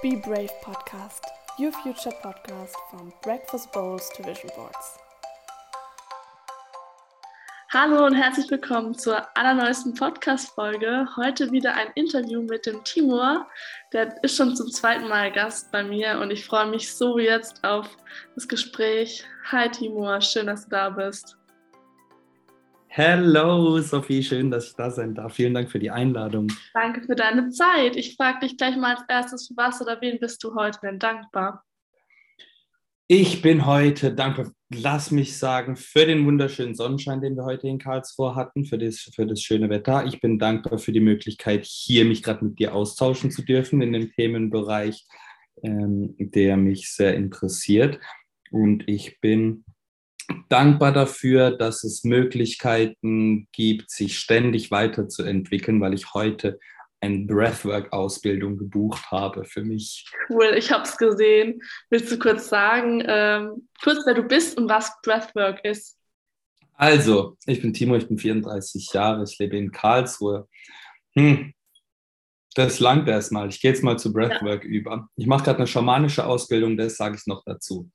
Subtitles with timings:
[0.00, 1.24] Be Brave Podcast,
[1.58, 4.96] your future podcast from breakfast bowls to vision boards.
[7.72, 11.08] Hallo und herzlich willkommen zur allerneuesten Podcast-Folge.
[11.16, 13.48] Heute wieder ein Interview mit dem Timur.
[13.92, 17.64] Der ist schon zum zweiten Mal Gast bei mir und ich freue mich so jetzt
[17.64, 17.88] auf
[18.36, 19.24] das Gespräch.
[19.50, 21.37] Hi Timur, schön, dass du da bist.
[22.90, 25.34] Hello, Sophie, schön, dass ich da sein darf.
[25.34, 26.50] Vielen Dank für die Einladung.
[26.72, 27.96] Danke für deine Zeit.
[27.96, 30.98] Ich frage dich gleich mal als erstes, für was oder wen bist du heute denn
[30.98, 31.64] dankbar?
[33.06, 37.78] Ich bin heute dankbar, lass mich sagen, für den wunderschönen Sonnenschein, den wir heute in
[37.78, 40.06] Karlsruhe hatten, für das, für das schöne Wetter.
[40.06, 43.92] Ich bin dankbar für die Möglichkeit, hier mich gerade mit dir austauschen zu dürfen in
[43.92, 45.06] dem Themenbereich,
[45.62, 47.98] ähm, der mich sehr interessiert.
[48.50, 49.64] Und ich bin
[50.48, 56.58] dankbar dafür, dass es Möglichkeiten gibt, sich ständig weiterzuentwickeln, weil ich heute
[57.00, 60.10] eine Breathwork-Ausbildung gebucht habe für mich.
[60.28, 61.62] Cool, ich habe es gesehen.
[61.90, 65.96] Willst du kurz sagen, ähm, kurz wer du bist und was Breathwork ist?
[66.74, 70.48] Also, ich bin Timo, ich bin 34 Jahre, ich lebe in Karlsruhe.
[71.14, 71.52] Hm,
[72.54, 73.48] das langt erstmal.
[73.48, 74.70] Ich gehe jetzt mal zu Breathwork ja.
[74.70, 75.08] über.
[75.16, 77.90] Ich mache gerade eine schamanische Ausbildung, das sage ich noch dazu.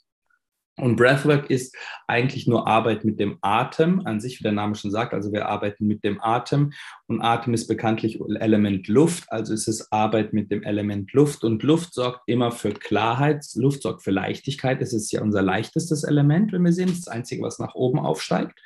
[0.77, 4.89] Und Breathwork ist eigentlich nur Arbeit mit dem Atem an sich, wie der Name schon
[4.89, 5.13] sagt.
[5.13, 6.73] Also wir arbeiten mit dem Atem
[7.05, 9.31] und Atem ist bekanntlich Element Luft.
[9.31, 13.45] Also es ist Arbeit mit dem Element Luft und Luft sorgt immer für Klarheit.
[13.53, 14.81] Luft sorgt für Leichtigkeit.
[14.81, 16.87] Es ist ja unser leichtestes Element, wenn wir sehen.
[16.87, 18.59] Das das Einzige, was nach oben aufsteigt.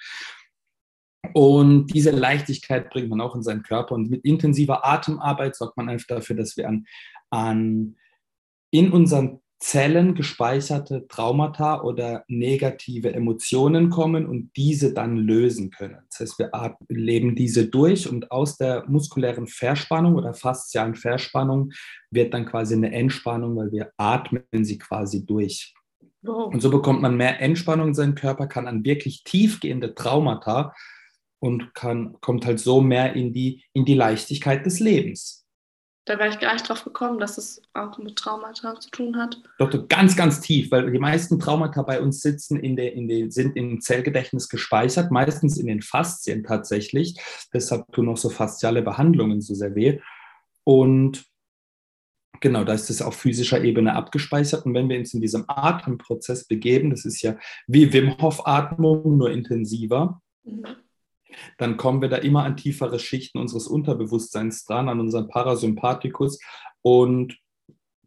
[1.34, 3.96] Und diese Leichtigkeit bringt man auch in seinen Körper.
[3.96, 6.86] Und mit intensiver Atemarbeit sorgt man einfach dafür, dass wir an,
[7.32, 7.98] an
[8.72, 15.98] in unseren Zellen gespeicherte Traumata oder negative Emotionen kommen und diese dann lösen können.
[16.10, 16.52] Das heißt, wir
[16.90, 21.72] leben diese durch und aus der muskulären Verspannung oder faszialen Verspannung
[22.12, 25.74] wird dann quasi eine Entspannung, weil wir atmen sie quasi durch.
[26.22, 26.54] Wow.
[26.54, 30.76] Und so bekommt man mehr Entspannung in seinen Körper, kann an wirklich tiefgehende Traumata
[31.40, 35.47] und kann, kommt halt so mehr in die, in die Leichtigkeit des Lebens.
[36.08, 39.42] Da wäre ich gar nicht drauf gekommen, dass es auch mit Traumata zu tun hat.
[39.60, 43.30] Doch, ganz, ganz tief, weil die meisten Traumata bei uns sitzen in der, in der,
[43.30, 47.20] sind im Zellgedächtnis gespeichert, meistens in den Faszien tatsächlich.
[47.54, 50.00] Deshalb tun auch so fasziale Behandlungen so sehr weh.
[50.64, 51.26] Und
[52.40, 54.66] genau, da ist es auf physischer Ebene abgespeichert.
[54.66, 57.36] Und wenn wir uns in diesem Atemprozess begeben, das ist ja
[57.68, 60.22] wie Wim Hof Atmung, nur intensiver.
[60.46, 60.87] Mhm
[61.58, 66.40] dann kommen wir da immer an tiefere Schichten unseres Unterbewusstseins dran, an unseren Parasympathikus.
[66.82, 67.38] Und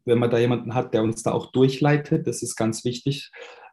[0.05, 3.31] wenn man da jemanden hat, der uns da auch durchleitet, das ist ganz wichtig,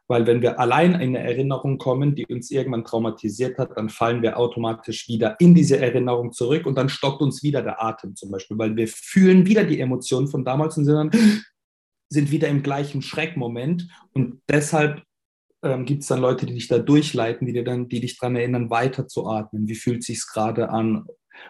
[0.08, 4.22] weil wenn wir allein in eine Erinnerung kommen, die uns irgendwann traumatisiert hat, dann fallen
[4.22, 8.30] wir automatisch wieder in diese Erinnerung zurück und dann stockt uns wieder der Atem zum
[8.30, 11.10] Beispiel, weil wir fühlen wieder die Emotionen von damals und sind dann
[12.10, 15.02] sind wieder im gleichen Schreckmoment und deshalb
[15.62, 18.36] ähm, gibt es dann Leute, die dich da durchleiten, die, dir dann, die dich daran
[18.36, 19.66] erinnern, weiter zu atmen.
[19.68, 21.06] Wie fühlt sich gerade an?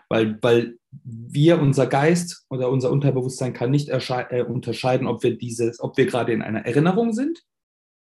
[0.08, 5.80] Weil, weil wir, unser Geist oder unser Unterbewusstsein kann nicht äh, unterscheiden, ob wir dieses,
[5.80, 7.42] ob wir gerade in einer Erinnerung sind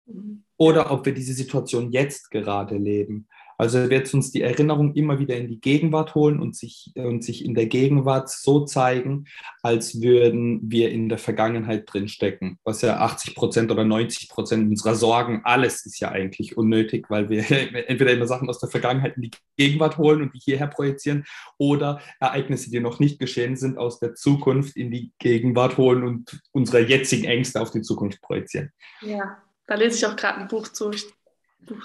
[0.05, 0.43] mhm.
[0.57, 3.27] oder ob wir diese Situation jetzt gerade leben.
[3.57, 7.23] Also er wird uns die Erinnerung immer wieder in die Gegenwart holen und sich, und
[7.23, 9.25] sich in der Gegenwart so zeigen,
[9.61, 12.59] als würden wir in der Vergangenheit drinstecken.
[12.63, 17.29] Was ja 80 Prozent oder 90 Prozent unserer Sorgen, alles ist ja eigentlich unnötig, weil
[17.29, 17.43] wir
[17.89, 21.25] entweder immer Sachen aus der Vergangenheit in die Gegenwart holen und die hierher projizieren
[21.57, 26.41] oder Ereignisse, die noch nicht geschehen sind, aus der Zukunft in die Gegenwart holen und
[26.51, 28.71] unsere jetzigen Ängste auf die Zukunft projizieren.
[29.01, 29.37] Ja,
[29.67, 30.91] da lese ich auch gerade ein Buch zu.
[30.91, 31.05] Ich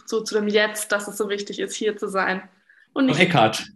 [0.07, 2.49] so zu dem Jetzt, dass es so wichtig ist, hier zu sein.
[2.93, 3.67] Und nicht Eckhart.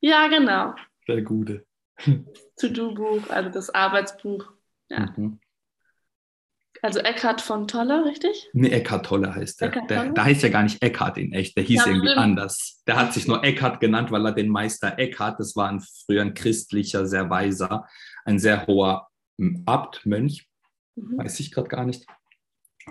[0.00, 0.74] Ja, genau.
[1.08, 1.66] Der Gute.
[2.60, 4.50] To-Do-Buch, also das Arbeitsbuch.
[4.88, 5.12] Ja.
[5.16, 5.40] Mhm.
[6.82, 8.50] Also Eckhart von Tolle, richtig?
[8.52, 9.70] Nee, Eckhart Tolle heißt der.
[9.70, 12.22] der der heißt ja gar nicht Eckhart in echt, der hieß ja, irgendwie stimmt.
[12.22, 12.82] anders.
[12.86, 16.20] Der hat sich nur Eckhart genannt, weil er den Meister Eckhart, das war ein früher
[16.20, 17.88] ein christlicher, sehr weiser,
[18.26, 19.08] ein sehr hoher
[19.64, 20.46] Abt, Mönch,
[20.96, 21.16] mhm.
[21.16, 22.06] weiß ich gerade gar nicht.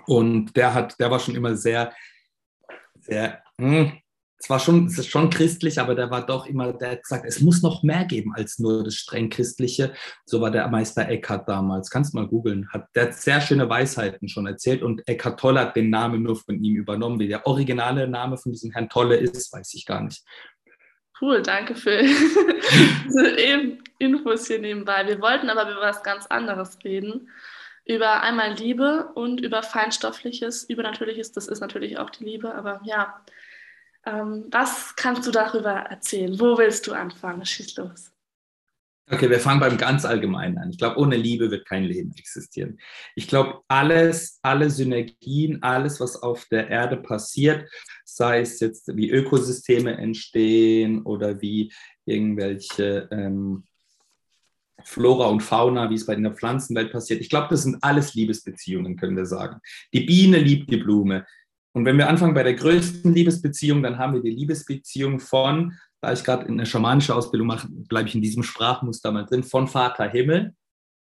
[0.06, 1.94] Und der hat, der war schon immer sehr
[3.08, 3.92] mh, hm,
[4.44, 7.24] es war schon, es ist schon christlich, aber der war doch immer, der hat gesagt,
[7.26, 9.94] es muss noch mehr geben als nur das streng christliche.
[10.26, 11.88] So war der Meister Eckhart damals.
[11.88, 12.68] Kannst du mal googeln.
[12.70, 16.36] Hat, der hat sehr schöne Weisheiten schon erzählt und Eckhart Tolle hat den Namen nur
[16.36, 17.18] von ihm übernommen.
[17.20, 20.22] Wie der originale Name von diesem Herrn Tolle ist, weiß ich gar nicht.
[21.22, 22.02] Cool, danke für
[23.06, 23.28] diese
[23.98, 25.06] Infos hier nebenbei.
[25.06, 27.30] Wir wollten aber über was ganz anderes reden
[27.84, 30.64] über einmal Liebe und über Feinstoffliches.
[30.64, 33.22] Übernatürliches, das ist natürlich auch die Liebe, aber ja.
[34.06, 36.38] Ähm, was kannst du darüber erzählen?
[36.38, 37.44] Wo willst du anfangen?
[37.44, 38.10] Schieß los.
[39.10, 40.70] Okay, wir fangen beim ganz Allgemeinen an.
[40.70, 42.78] Ich glaube, ohne Liebe wird kein Leben existieren.
[43.14, 47.68] Ich glaube, alles, alle Synergien, alles, was auf der Erde passiert,
[48.04, 51.70] sei es jetzt, wie Ökosysteme entstehen oder wie
[52.06, 53.64] irgendwelche ähm,
[54.84, 57.20] Flora und Fauna, wie es bei der Pflanzenwelt passiert.
[57.20, 59.60] Ich glaube, das sind alles Liebesbeziehungen, können wir sagen.
[59.92, 61.26] Die Biene liebt die Blume.
[61.72, 66.12] Und wenn wir anfangen bei der größten Liebesbeziehung, dann haben wir die Liebesbeziehung von da
[66.12, 70.08] ich gerade eine schamanische Ausbildung mache, bleibe ich in diesem Sprachmuster mal drin, von Vater
[70.08, 70.54] Himmel,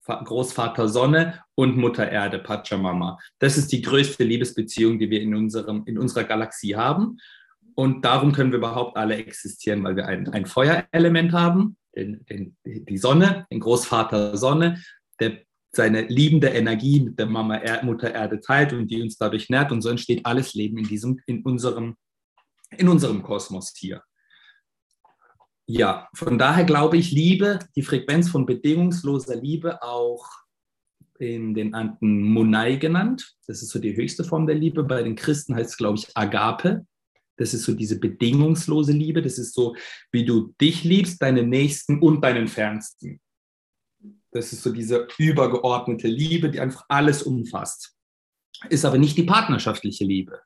[0.07, 3.19] Großvater Sonne und Mutter Erde, Pachamama.
[3.37, 7.17] Das ist die größte Liebesbeziehung, die wir in, unserem, in unserer Galaxie haben.
[7.75, 12.57] Und darum können wir überhaupt alle existieren, weil wir ein, ein Feuerelement haben, den, den,
[12.65, 14.81] die Sonne, den Großvater Sonne,
[15.19, 15.39] der
[15.71, 19.71] seine liebende Energie mit der Mama er Mutter Erde teilt und die uns dadurch nährt.
[19.71, 21.95] Und so entsteht alles Leben in, diesem, in, unserem,
[22.77, 24.01] in unserem Kosmos hier.
[25.67, 30.25] Ja, von daher glaube ich, Liebe, die Frequenz von bedingungsloser Liebe, auch
[31.19, 33.35] in den Anden Munai genannt.
[33.45, 34.83] Das ist so die höchste Form der Liebe.
[34.83, 36.87] Bei den Christen heißt es, glaube ich, Agape.
[37.39, 39.21] Das ist so diese bedingungslose Liebe.
[39.21, 39.75] Das ist so,
[40.11, 43.21] wie du dich liebst, deinen Nächsten und deinen Fernsten.
[44.31, 47.95] Das ist so diese übergeordnete Liebe, die einfach alles umfasst.
[48.69, 50.41] Ist aber nicht die partnerschaftliche Liebe.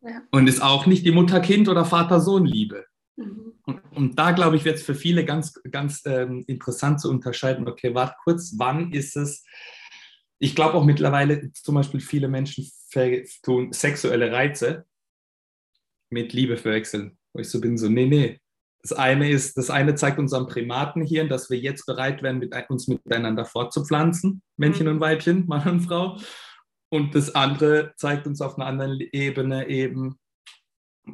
[0.00, 0.22] Ja.
[0.30, 2.86] Und ist auch nicht die Mutter-Kind- oder Vater-Sohn-Liebe.
[3.16, 3.52] Mhm.
[3.64, 7.68] Und, und, da, glaube ich, wird es für viele ganz, ganz ähm, interessant zu unterscheiden,
[7.68, 9.44] okay, warte kurz, wann ist es,
[10.38, 12.70] ich glaube auch mittlerweile zum Beispiel viele Menschen
[13.42, 14.86] tun sexuelle Reize
[16.10, 18.40] mit Liebe verwechseln, wo ich so bin, so, nee, nee.
[18.82, 22.86] Das eine ist, das eine zeigt unserem Primatenhirn, dass wir jetzt bereit wären, mit, uns
[22.86, 24.92] miteinander fortzupflanzen, Männchen mhm.
[24.92, 26.18] und Weibchen, Mann und Frau.
[26.88, 30.18] Und das andere zeigt uns auf einer anderen Ebene eben,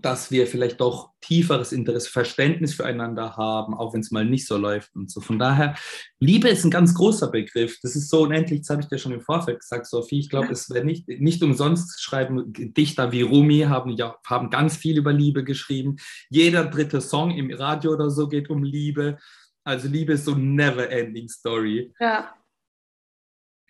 [0.00, 4.56] dass wir vielleicht doch tieferes Interesse, Verständnis füreinander haben, auch wenn es mal nicht so
[4.56, 5.21] läuft und so.
[5.21, 5.75] Von daher,
[6.19, 7.79] Liebe ist ein ganz großer Begriff.
[7.83, 10.21] Das ist so unendlich, das habe ich dir schon im Vorfeld gesagt, Sophie.
[10.21, 14.77] Ich glaube, es wäre nicht, nicht umsonst schreiben Dichter wie Rumi haben ja haben ganz
[14.77, 15.97] viel über Liebe geschrieben.
[16.31, 19.19] Jeder dritte Song im Radio oder so geht um Liebe.
[19.62, 21.93] Also Liebe ist so never ending story.
[22.00, 22.35] Ja.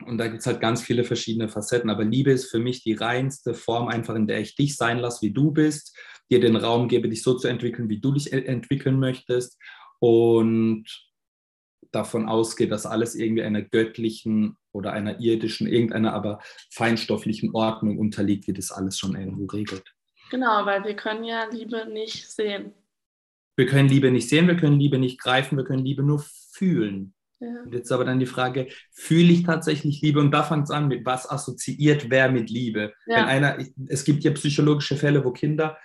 [0.07, 1.91] Und da gibt es halt ganz viele verschiedene Facetten.
[1.91, 5.23] Aber Liebe ist für mich die reinste Form, einfach in der ich dich sein lasse,
[5.23, 5.97] wie du bist,
[6.33, 9.59] dir den Raum gebe, dich so zu entwickeln, wie du dich entwickeln möchtest.
[9.99, 10.87] Und
[11.93, 16.41] davon ausgeht, dass alles irgendwie einer göttlichen oder einer irdischen, irgendeiner aber
[16.71, 19.85] feinstofflichen Ordnung unterliegt, wie das alles schon irgendwo regelt.
[20.31, 22.73] Genau, weil wir können ja Liebe nicht sehen.
[23.57, 27.13] Wir können Liebe nicht sehen, wir können Liebe nicht greifen, wir können Liebe nur fühlen.
[27.39, 27.63] Ja.
[27.65, 30.21] Und jetzt aber dann die Frage, fühle ich tatsächlich Liebe?
[30.21, 32.95] Und da fängt es an, mit was assoziiert wer mit Liebe?
[33.07, 33.17] Ja.
[33.17, 33.59] Wenn einer,
[33.89, 35.77] es gibt ja psychologische Fälle, wo Kinder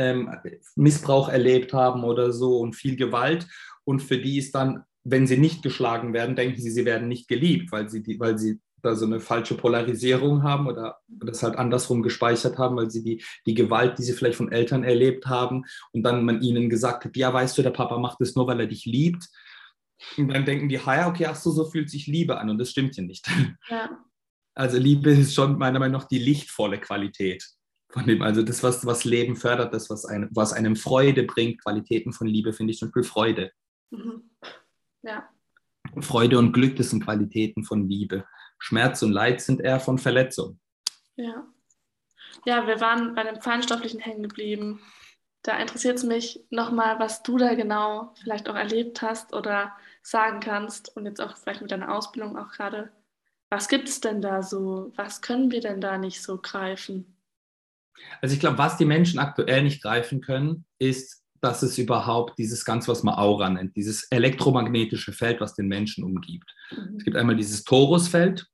[0.00, 0.30] ähm,
[0.76, 3.46] Missbrauch erlebt haben oder so und viel Gewalt.
[3.84, 7.28] Und für die ist dann, wenn sie nicht geschlagen werden, denken sie, sie werden nicht
[7.28, 11.56] geliebt, weil sie, die, weil sie da so eine falsche Polarisierung haben oder das halt
[11.56, 15.64] andersrum gespeichert haben, weil sie die, die Gewalt, die sie vielleicht von Eltern erlebt haben
[15.92, 18.60] und dann man ihnen gesagt hat, ja, weißt du, der Papa macht das nur, weil
[18.60, 19.28] er dich liebt
[20.16, 22.48] und dann denken die, ja, okay, ach so, so fühlt sich Liebe an.
[22.48, 23.28] Und das stimmt ja nicht.
[23.68, 23.98] Ja.
[24.54, 27.46] Also Liebe ist schon meiner Meinung nach die lichtvolle Qualität
[27.90, 31.62] von dem, also das, was, was Leben fördert, das, was, ein, was einem Freude bringt,
[31.62, 33.52] Qualitäten von Liebe, finde ich zum Beispiel Freude.
[33.90, 34.30] Mhm.
[35.02, 35.28] Ja.
[36.00, 38.24] Freude und Glück, das sind Qualitäten von Liebe.
[38.58, 40.60] Schmerz und Leid sind eher von Verletzung.
[41.16, 41.46] Ja.
[42.44, 44.80] Ja, wir waren bei dem Feinstofflichen hängen geblieben.
[45.42, 49.72] Da interessiert es mich nochmal, was du da genau vielleicht auch erlebt hast oder
[50.02, 52.92] sagen kannst und jetzt auch vielleicht mit deiner Ausbildung auch gerade.
[53.48, 54.92] Was gibt es denn da so?
[54.96, 57.16] Was können wir denn da nicht so greifen?
[58.20, 62.64] Also ich glaube, was die Menschen aktuell nicht greifen können, ist, dass es überhaupt dieses
[62.64, 66.54] Ganze, was man Aura nennt, dieses elektromagnetische Feld, was den Menschen umgibt.
[66.70, 66.96] Mhm.
[66.98, 68.46] Es gibt einmal dieses Torusfeld,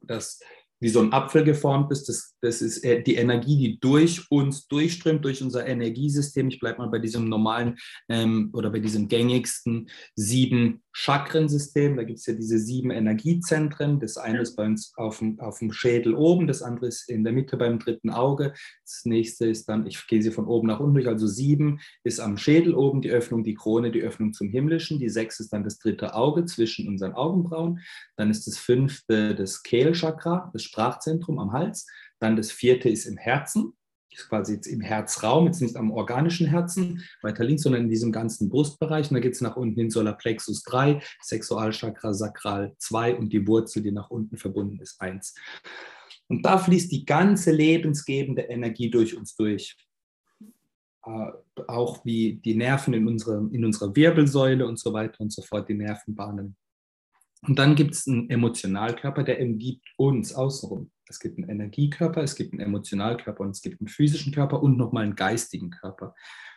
[0.00, 0.40] das
[0.80, 2.08] wie so ein Apfel geformt ist.
[2.08, 6.48] Das, das ist äh, die Energie, die durch uns durchströmt, durch unser Energiesystem.
[6.48, 7.76] Ich bleibe mal bei diesem normalen
[8.08, 11.96] ähm, oder bei diesem gängigsten sieben Chakrensystem.
[11.96, 14.00] Da gibt es ja diese sieben Energiezentren.
[14.00, 17.22] Das eine ist bei uns auf dem, auf dem Schädel oben, das andere ist in
[17.22, 18.54] der Mitte beim dritten Auge.
[18.84, 22.18] Das nächste ist dann, ich gehe sie von oben nach unten durch, also sieben ist
[22.20, 24.98] am Schädel oben die Öffnung, die Krone, die Öffnung zum Himmlischen.
[24.98, 27.80] Die sechs ist dann das dritte Auge zwischen unseren Augenbrauen.
[28.16, 31.86] Dann ist das fünfte das Kehlchakra, das Sprachzentrum am Hals.
[32.22, 33.72] Dann das vierte ist im Herzen,
[34.12, 38.12] ist quasi jetzt im Herzraum, jetzt nicht am organischen Herzen, weiter links, sondern in diesem
[38.12, 39.10] ganzen Brustbereich.
[39.10, 43.82] Und da geht es nach unten hin Solarplexus 3, Sexualchakra Sakral 2 und die Wurzel,
[43.82, 45.34] die nach unten verbunden ist, 1.
[46.28, 49.76] Und da fließt die ganze lebensgebende Energie durch uns durch.
[51.04, 51.32] äh,
[51.66, 55.68] auch wie die Nerven in, unsere, in unserer Wirbelsäule und so weiter und so fort,
[55.68, 56.56] die Nervenbahnen.
[57.42, 60.90] Und dann gibt es einen Emotionalkörper, der umgibt uns außenrum.
[61.12, 64.78] Es gibt einen Energiekörper, es gibt einen Emotionalkörper und es gibt einen physischen Körper und
[64.78, 66.14] nochmal einen geistigen Körper.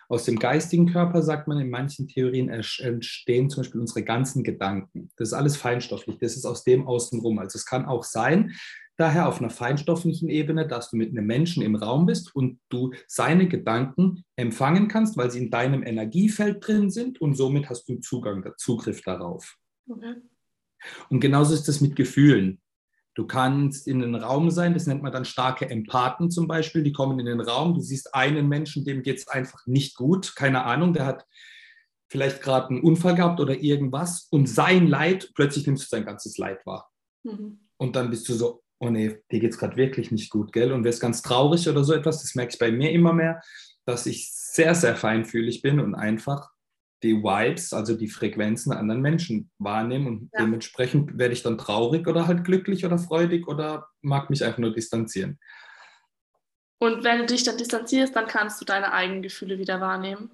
[0.07, 5.09] Aus dem geistigen Körper, sagt man in manchen Theorien, entstehen zum Beispiel unsere ganzen Gedanken.
[5.17, 7.39] Das ist alles feinstofflich, das ist aus dem außenrum.
[7.39, 8.53] Also es kann auch sein,
[8.95, 12.93] daher auf einer feinstofflichen Ebene, dass du mit einem Menschen im Raum bist und du
[13.07, 17.99] seine Gedanken empfangen kannst, weil sie in deinem Energiefeld drin sind und somit hast du
[17.99, 19.57] Zugang, Zugriff darauf.
[19.89, 20.15] Okay.
[21.09, 22.61] Und genauso ist es mit Gefühlen.
[23.15, 26.91] Du kannst in einem Raum sein, das nennt man dann starke Empathen zum Beispiel, die
[26.91, 30.65] kommen in den Raum, du siehst einen Menschen, dem geht es einfach nicht gut, keine
[30.65, 31.25] Ahnung, der hat
[32.09, 36.37] vielleicht gerade einen Unfall gehabt oder irgendwas und sein Leid, plötzlich nimmst du sein ganzes
[36.37, 36.91] Leid wahr.
[37.23, 37.61] Mhm.
[37.77, 40.73] Und dann bist du so, oh nee, dir geht es gerade wirklich nicht gut, gell?
[40.73, 43.41] Und wirst ganz traurig oder so etwas, das merke ich bei mir immer mehr,
[43.85, 46.49] dass ich sehr, sehr feinfühlig bin und einfach
[47.05, 50.41] die Vibes, also die Frequenzen anderen Menschen wahrnehmen und ja.
[50.41, 54.73] dementsprechend werde ich dann traurig oder halt glücklich oder freudig oder mag mich einfach nur
[54.73, 55.39] distanzieren.
[56.79, 60.29] Und wenn du dich dann distanzierst, dann kannst du deine eigenen Gefühle wieder wahrnehmen.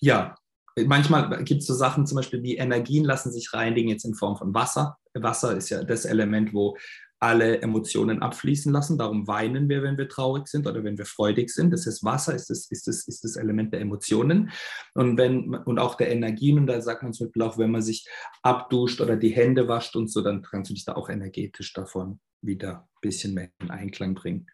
[0.00, 0.36] Ja,
[0.84, 4.36] manchmal gibt es so Sachen, zum Beispiel die Energien lassen sich reinigen jetzt in Form
[4.36, 4.98] von Wasser.
[5.14, 6.76] Wasser ist ja das Element, wo
[7.18, 8.98] alle Emotionen abfließen lassen.
[8.98, 11.70] Darum weinen wir, wenn wir traurig sind oder wenn wir freudig sind.
[11.70, 14.50] Das heißt, Wasser ist das, ist das, ist das Element der Emotionen
[14.94, 16.66] und, wenn, und auch der Energien.
[16.66, 18.08] Da sagt man zum Beispiel auch, wenn man sich
[18.42, 22.20] abduscht oder die Hände wascht und so, dann kannst du dich da auch energetisch davon
[22.42, 24.46] wieder ein bisschen mehr in Einklang bringen.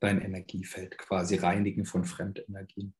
[0.00, 2.94] Dein Energiefeld quasi reinigen von Fremdenergien.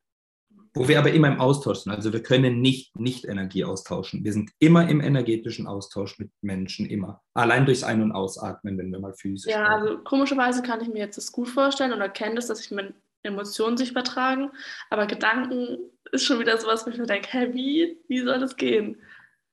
[0.77, 1.93] Wo wir aber immer im Austausch sind.
[1.93, 4.25] Also wir können nicht nicht Energie austauschen.
[4.25, 7.23] Wir sind immer im energetischen Austausch mit Menschen, immer.
[7.35, 9.51] Allein durchs Ein- und Ausatmen, wenn wir mal physisch.
[9.51, 9.89] Ja, sprechen.
[9.89, 12.95] also komischerweise kann ich mir jetzt das gut vorstellen oder kenne das, dass ich mit
[13.23, 14.51] Emotionen sich übertragen.
[14.91, 15.79] Aber Gedanken
[16.13, 19.01] ist schon wieder sowas, wo ich mir denke, hä, wie, wie soll das gehen?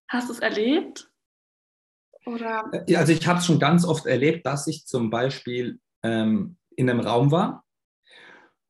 [0.08, 1.10] Hast du es erlebt?
[2.26, 2.72] Oder?
[2.96, 7.02] Also ich habe es schon ganz oft erlebt, dass ich zum Beispiel ähm, in einem
[7.02, 7.63] Raum war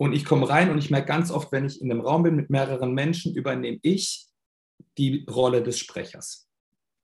[0.04, 2.36] und ich komme rein und ich merke ganz oft, wenn ich in einem Raum bin
[2.36, 4.28] mit mehreren Menschen, übernehme ich
[4.98, 6.50] die Rolle des Sprechers.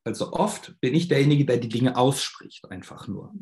[0.04, 3.34] Also oft bin ich derjenige, der die Dinge ausspricht, einfach nur.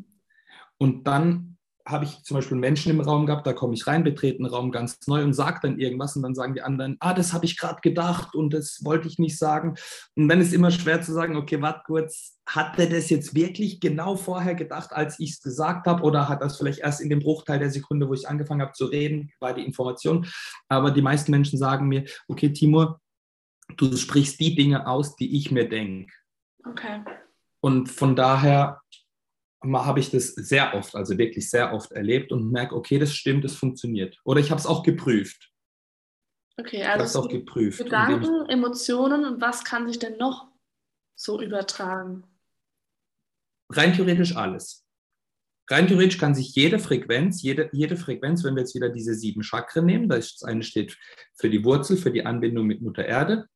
[0.78, 1.57] Und dann
[1.88, 4.70] habe ich zum Beispiel Menschen im Raum gehabt, da komme ich rein, betrete einen Raum
[4.70, 7.56] ganz neu und sage dann irgendwas und dann sagen die anderen, ah, das habe ich
[7.56, 9.74] gerade gedacht und das wollte ich nicht sagen.
[10.14, 13.80] Und dann ist immer schwer zu sagen, okay, warte kurz, hat er das jetzt wirklich
[13.80, 17.20] genau vorher gedacht, als ich es gesagt habe oder hat das vielleicht erst in dem
[17.20, 20.26] Bruchteil der Sekunde, wo ich angefangen habe zu reden, war die Information.
[20.68, 23.00] Aber die meisten Menschen sagen mir, okay, Timur,
[23.76, 26.12] du sprichst die Dinge aus, die ich mir denke.
[26.66, 27.02] Okay.
[27.60, 28.80] Und von daher
[29.62, 33.44] habe ich das sehr oft, also wirklich sehr oft erlebt und merke, okay, das stimmt,
[33.44, 34.18] das funktioniert.
[34.24, 35.50] Oder ich habe es auch geprüft.
[36.56, 37.78] Okay, also ich auch geprüft.
[37.78, 40.48] Gedanken, Emotionen und was kann sich denn noch
[41.14, 42.24] so übertragen?
[43.70, 44.84] Rein theoretisch alles.
[45.70, 49.42] Rein theoretisch kann sich jede Frequenz, jede, jede Frequenz, wenn wir jetzt wieder diese sieben
[49.42, 50.96] Chakren nehmen, das eine steht
[51.34, 53.46] für die Wurzel, für die Anbindung mit Mutter Erde,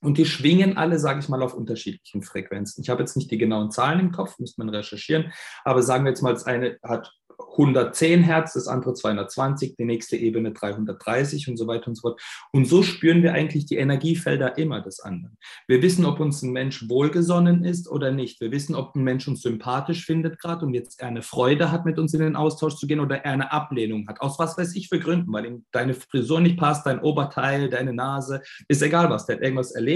[0.00, 2.82] und die schwingen alle, sage ich mal, auf unterschiedlichen Frequenzen.
[2.82, 5.32] Ich habe jetzt nicht die genauen Zahlen im Kopf, müsste man recherchieren,
[5.64, 10.16] aber sagen wir jetzt mal, das eine hat 110 Hertz, das andere 220, die nächste
[10.16, 12.20] Ebene 330 und so weiter und so fort.
[12.52, 15.36] Und so spüren wir eigentlich die Energiefelder immer des anderen.
[15.66, 18.40] Wir wissen, ob uns ein Mensch wohlgesonnen ist oder nicht.
[18.40, 21.98] Wir wissen, ob ein Mensch uns sympathisch findet gerade und jetzt eine Freude hat, mit
[21.98, 24.20] uns in den Austausch zu gehen oder eher eine Ablehnung hat.
[24.20, 27.92] Aus was weiß ich für Gründen, weil ihm deine Frisur nicht passt, dein Oberteil, deine
[27.92, 29.26] Nase, ist egal was.
[29.26, 29.87] Der hat irgendwas erlebt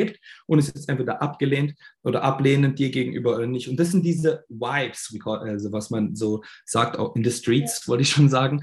[0.47, 3.69] und ist jetzt entweder abgelehnt oder ablehnend dir gegenüber oder nicht.
[3.69, 8.03] Und das sind diese Vibes, also was man so sagt, auch in the streets, wollte
[8.03, 8.63] ich schon sagen.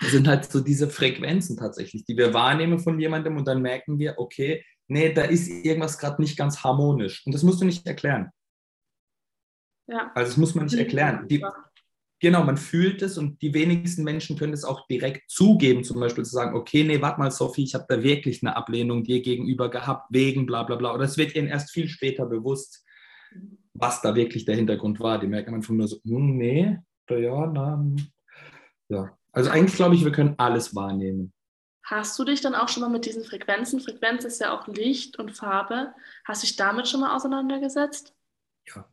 [0.00, 3.98] Das sind halt so diese Frequenzen tatsächlich, die wir wahrnehmen von jemandem und dann merken
[3.98, 7.24] wir, okay, nee, da ist irgendwas gerade nicht ganz harmonisch.
[7.24, 8.30] Und das musst du nicht erklären.
[9.86, 10.10] Ja.
[10.14, 11.28] Also das muss man nicht erklären.
[11.28, 11.44] Die,
[12.22, 16.24] genau, man fühlt es und die wenigsten Menschen können es auch direkt zugeben, zum Beispiel
[16.24, 19.68] zu sagen, okay, nee, warte mal, Sophie, ich habe da wirklich eine Ablehnung dir gegenüber
[19.68, 20.94] gehabt, wegen bla bla bla.
[20.94, 22.86] Oder es wird ihnen erst viel später bewusst,
[23.74, 25.18] was da wirklich der Hintergrund war.
[25.18, 26.78] Die merken einfach nur so, hm, nee,
[27.10, 27.84] ja, na,
[28.88, 29.18] ja.
[29.32, 31.32] Also eigentlich glaube ich, wir können alles wahrnehmen.
[31.84, 35.18] Hast du dich dann auch schon mal mit diesen Frequenzen, Frequenz ist ja auch Licht
[35.18, 35.92] und Farbe,
[36.24, 38.14] hast du dich damit schon mal auseinandergesetzt?
[38.68, 38.86] Ja.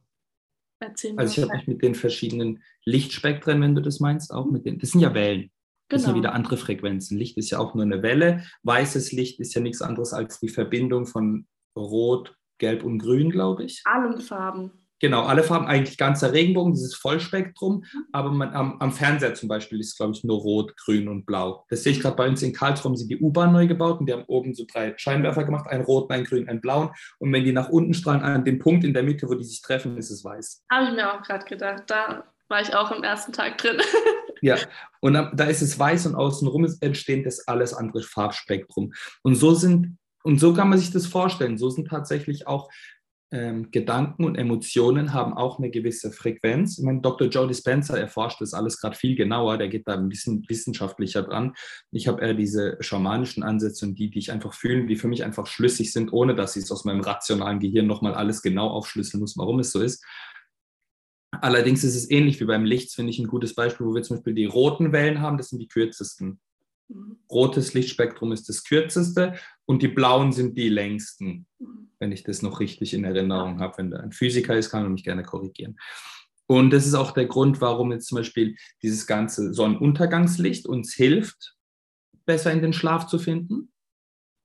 [0.80, 1.20] Erzähl mir.
[1.20, 4.80] Also ich habe mich mit den verschiedenen Lichtspektren, wenn du das meinst, auch mit den,
[4.80, 5.52] das sind ja Wellen.
[5.90, 6.14] Das genau.
[6.14, 7.18] sind wieder andere Frequenzen.
[7.18, 8.44] Licht ist ja auch nur eine Welle.
[8.64, 13.64] Weißes Licht ist ja nichts anderes als die Verbindung von Rot, Gelb und Grün, glaube
[13.64, 13.82] ich.
[13.86, 14.88] Allen Farben.
[15.00, 19.80] Genau, alle Farben, eigentlich ganzer Regenbogen, dieses Vollspektrum, aber man, am, am Fernseher zum Beispiel
[19.80, 21.66] ist, glaube ich, nur rot, grün und blau.
[21.70, 24.08] Das sehe ich gerade bei uns in Karlsruhe, haben sie die U-Bahn neu gebaut und
[24.08, 26.90] die haben oben so drei Scheinwerfer gemacht, einen roten, einen grünen, einen blauen.
[27.20, 29.62] Und wenn die nach unten strahlen, an dem Punkt in der Mitte, wo die sich
[29.62, 30.64] treffen, ist es weiß.
[30.72, 31.84] Habe ich mir auch gerade gedacht.
[31.88, 33.78] Da war ich auch im ersten Tag drin.
[34.42, 34.58] ja,
[35.00, 38.94] und da ist es weiß und außenrum entsteht das alles andere Farbspektrum.
[39.22, 41.58] Und so sind, und so kann man sich das vorstellen.
[41.58, 42.70] So sind tatsächlich auch
[43.32, 46.80] ähm, Gedanken und Emotionen haben auch eine gewisse Frequenz.
[46.80, 47.28] Ich meine, Dr.
[47.28, 51.54] Joe Dispenza erforscht das alles gerade viel genauer, der geht da ein bisschen wissenschaftlicher dran.
[51.92, 55.24] Ich habe eher diese schamanischen Ansätze und die, die ich einfach fühle, die für mich
[55.24, 59.22] einfach schlüssig sind, ohne dass ich es aus meinem rationalen Gehirn nochmal alles genau aufschlüsseln
[59.22, 60.04] muss, warum es so ist.
[61.32, 64.18] Allerdings ist es ähnlich wie beim Licht, finde ich ein gutes Beispiel, wo wir zum
[64.18, 66.40] Beispiel die roten Wellen haben, das sind die kürzesten.
[66.88, 67.20] Mhm.
[67.32, 69.36] Rotes Lichtspektrum ist das kürzeste
[69.70, 71.92] und die blauen sind die längsten, mhm.
[72.00, 73.78] wenn ich das noch richtig in Erinnerung habe.
[73.78, 75.78] Wenn da ein Physiker ist, kann er mich gerne korrigieren.
[76.48, 81.56] Und das ist auch der Grund, warum jetzt zum Beispiel dieses ganze Sonnenuntergangslicht uns hilft,
[82.26, 83.72] besser in den Schlaf zu finden.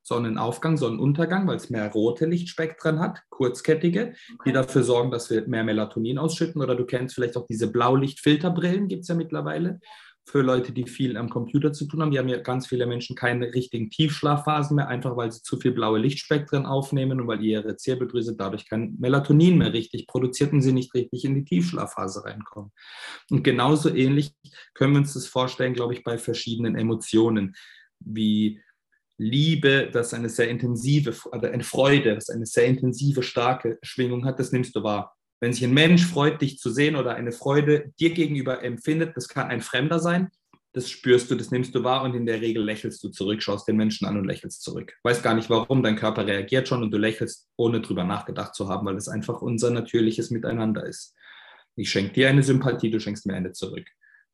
[0.02, 4.42] Sonnenaufgang, Sonnenuntergang, weil es mehr rote Lichtspektren hat, kurzkettige, okay.
[4.44, 6.60] die dafür sorgen, dass wir mehr Melatonin ausschütten.
[6.60, 9.80] Oder du kennst vielleicht auch diese Blaulichtfilterbrillen, gibt es ja mittlerweile
[10.26, 12.10] für Leute, die viel am Computer zu tun haben.
[12.10, 15.72] Die haben ja ganz viele Menschen keine richtigen Tiefschlafphasen mehr, einfach weil sie zu viel
[15.72, 20.72] blaue Lichtspektren aufnehmen und weil ihre Zirbeldrüse dadurch kein Melatonin mehr richtig produziert und sie
[20.72, 22.72] nicht richtig in die Tiefschlafphase reinkommen.
[23.30, 24.32] Und genauso ähnlich
[24.72, 27.54] können wir uns das vorstellen, glaube ich, bei verschiedenen Emotionen
[28.00, 28.60] wie
[29.18, 34.40] Liebe, das eine sehr intensive, oder eine Freude, das eine sehr intensive, starke Schwingung hat,
[34.40, 35.14] das nimmst du wahr.
[35.44, 39.28] Wenn sich ein Mensch freut, dich zu sehen oder eine Freude dir gegenüber empfindet, das
[39.28, 40.30] kann ein Fremder sein,
[40.72, 43.68] das spürst du, das nimmst du wahr und in der Regel lächelst du zurück, schaust
[43.68, 44.94] den Menschen an und lächelst zurück.
[45.02, 48.70] Weißt gar nicht warum, dein Körper reagiert schon und du lächelst, ohne drüber nachgedacht zu
[48.70, 51.14] haben, weil es einfach unser natürliches Miteinander ist.
[51.76, 53.86] Ich schenke dir eine Sympathie, du schenkst mir eine zurück.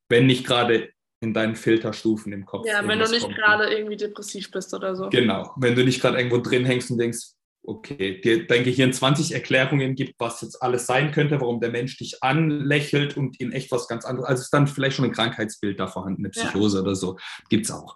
[0.08, 0.90] Wenn nicht gerade
[1.20, 2.68] in deinen Filterstufen im Kopf.
[2.68, 5.08] Ja, wenn du nicht gerade irgendwie depressiv bist oder so.
[5.08, 9.32] Genau, wenn du nicht gerade irgendwo drin hängst und denkst, okay, dir dein Gehirn 20
[9.32, 13.70] Erklärungen gibt, was jetzt alles sein könnte, warum der Mensch dich anlächelt und in echt
[13.70, 14.28] was ganz anderes.
[14.28, 16.82] Also ist dann vielleicht schon ein Krankheitsbild da vorhanden, eine Psychose ja.
[16.82, 17.18] oder so.
[17.48, 17.94] Gibt es auch.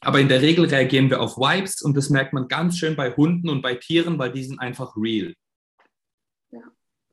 [0.00, 3.12] Aber in der Regel reagieren wir auf Vibes und das merkt man ganz schön bei
[3.12, 5.34] Hunden und bei Tieren, weil die sind einfach real.
[6.50, 6.60] Ja.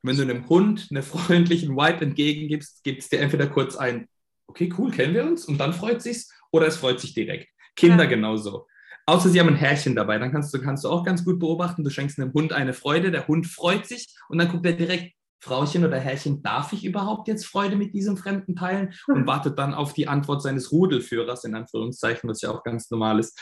[0.02, 4.08] Wenn du einem Hund einen freundlichen Vibe entgegengibst, gibt es dir entweder kurz ein,
[4.46, 7.48] okay, cool, kennen wir uns und dann freut sich's oder es freut sich direkt.
[7.76, 8.10] Kinder ja.
[8.10, 8.66] genauso.
[9.08, 11.82] Außer sie haben ein Härchen dabei, dann kannst du, kannst du auch ganz gut beobachten,
[11.82, 15.14] du schenkst einem Hund eine Freude, der Hund freut sich und dann guckt er direkt,
[15.40, 18.92] Frauchen oder Herrchen, darf ich überhaupt jetzt Freude mit diesem Fremden teilen?
[19.06, 23.18] Und wartet dann auf die Antwort seines Rudelführers, in Anführungszeichen, was ja auch ganz normal
[23.18, 23.40] ist,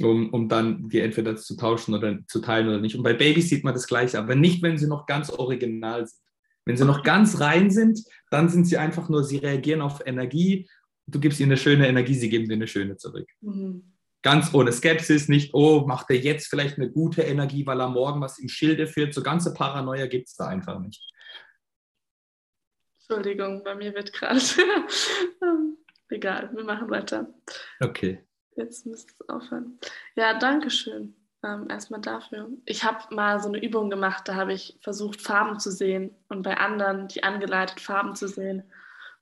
[0.00, 2.96] um, um dann die entweder zu tauschen oder zu teilen oder nicht.
[2.96, 6.20] Und bei Babys sieht man das Gleiche, aber nicht, wenn sie noch ganz original sind.
[6.64, 10.70] Wenn sie noch ganz rein sind, dann sind sie einfach nur, sie reagieren auf Energie.
[11.06, 13.28] Du gibst ihnen eine schöne Energie, sie geben dir eine schöne zurück.
[13.42, 13.91] Mhm
[14.22, 18.20] ganz ohne Skepsis, nicht, oh, macht er jetzt vielleicht eine gute Energie, weil er morgen
[18.20, 19.14] was im Schilde führt.
[19.14, 21.02] So ganze Paranoia gibt es da einfach nicht.
[23.00, 24.40] Entschuldigung, bei mir wird gerade.
[26.08, 27.28] Egal, wir machen weiter.
[27.80, 28.24] Okay.
[28.54, 29.78] Jetzt müsste es aufhören.
[30.14, 31.14] Ja, danke schön.
[31.42, 32.48] Ähm, erstmal dafür.
[32.66, 36.42] Ich habe mal so eine Übung gemacht, da habe ich versucht, Farben zu sehen und
[36.42, 38.62] bei anderen die angeleitet Farben zu sehen.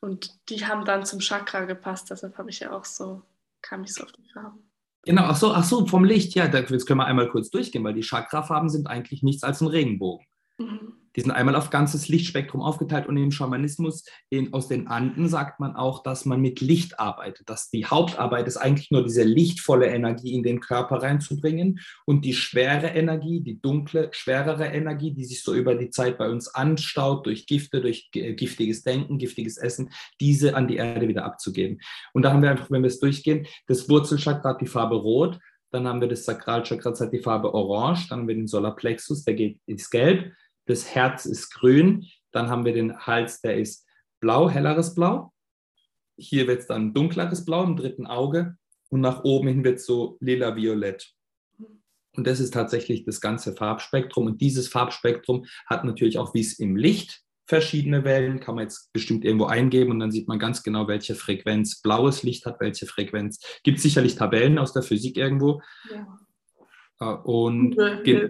[0.01, 3.23] Und die haben dann zum Chakra gepasst, deshalb habe ich ja auch so,
[3.63, 4.70] kam ich so auf die Farben.
[5.05, 7.95] Genau, ach so, ach so, vom Licht, ja, jetzt können wir einmal kurz durchgehen, weil
[7.95, 10.27] die Chakrafarben sind eigentlich nichts als ein Regenbogen.
[10.59, 11.00] Mhm.
[11.17, 15.59] Die sind einmal auf ganzes Lichtspektrum aufgeteilt und im Schamanismus in, aus den Anden sagt
[15.59, 17.49] man auch, dass man mit Licht arbeitet.
[17.49, 22.35] Dass die Hauptarbeit ist eigentlich nur diese lichtvolle Energie in den Körper reinzubringen und die
[22.35, 27.27] schwere Energie, die dunkle, schwerere Energie, die sich so über die Zeit bei uns anstaut
[27.27, 31.81] durch Gifte, durch giftiges Denken, giftiges Essen, diese an die Erde wieder abzugeben.
[32.13, 35.39] Und da haben wir einfach, wenn wir es durchgehen, das Wurzelchakra hat die Farbe Rot,
[35.73, 39.25] dann haben wir das Sakralchakra, das hat die Farbe Orange, dann haben wir den Solarplexus,
[39.25, 40.33] der geht ins Gelb
[40.67, 43.87] das Herz ist grün, dann haben wir den Hals, der ist
[44.21, 45.33] blau, helleres Blau.
[46.17, 48.57] Hier wird es dann dunkleres Blau im dritten Auge
[48.91, 51.13] und nach oben hin wird es so lila-violett.
[52.17, 54.27] Und das ist tatsächlich das ganze Farbspektrum.
[54.27, 58.93] Und dieses Farbspektrum hat natürlich auch, wie es im Licht verschiedene Wellen, kann man jetzt
[58.93, 62.87] bestimmt irgendwo eingeben und dann sieht man ganz genau, welche Frequenz blaues Licht hat, welche
[62.87, 63.41] Frequenz.
[63.65, 65.61] Gibt sicherlich Tabellen aus der Physik irgendwo.
[65.91, 66.07] Ja.
[67.01, 67.99] Äh, und ja,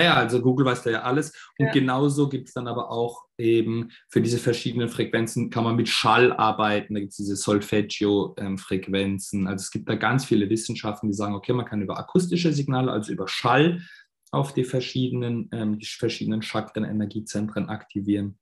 [0.00, 1.32] ja, also Google weiß da ja alles.
[1.58, 1.72] Und ja.
[1.72, 6.32] genauso gibt es dann aber auch eben für diese verschiedenen Frequenzen kann man mit Schall
[6.32, 6.94] arbeiten.
[6.94, 9.46] Da gibt es diese Solfeggio-Frequenzen.
[9.46, 12.90] Also es gibt da ganz viele Wissenschaften, die sagen, okay, man kann über akustische Signale,
[12.90, 13.82] also über Schall,
[14.30, 18.38] auf die verschiedenen, ähm, die verschiedenen Chakren, Energiezentren aktivieren.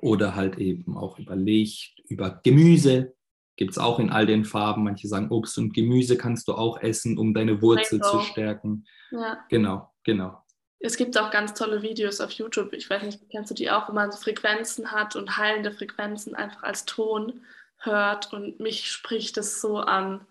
[0.00, 3.14] Oder halt eben auch über Licht, über Gemüse.
[3.56, 4.84] Gibt es auch in all den Farben.
[4.84, 8.84] Manche sagen, Obst und Gemüse kannst du auch essen, um deine Wurzel zu stärken.
[9.10, 9.44] Ja.
[9.48, 10.41] Genau, genau.
[10.82, 12.72] Es gibt auch ganz tolle Videos auf YouTube.
[12.72, 16.34] Ich weiß nicht, kennst du die auch, wo man so Frequenzen hat und heilende Frequenzen
[16.34, 17.42] einfach als Ton
[17.78, 18.32] hört.
[18.32, 20.26] Und mich spricht es so an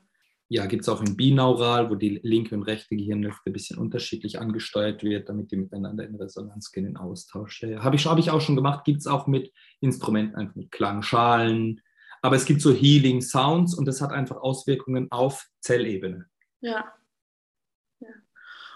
[0.54, 4.38] ja, gibt es auch im Binaural, wo die linke und rechte Gehirnhälfte ein bisschen unterschiedlich
[4.38, 7.64] angesteuert wird, damit die miteinander in Resonanz gehen, in Austausch.
[7.64, 10.70] Ja, Habe ich, hab ich auch schon gemacht, gibt es auch mit Instrumenten, einfach mit
[10.70, 11.80] Klangschalen.
[12.22, 16.26] Aber es gibt so Healing Sounds und das hat einfach Auswirkungen auf Zellebene.
[16.60, 16.72] Ja.
[16.72, 16.94] ja.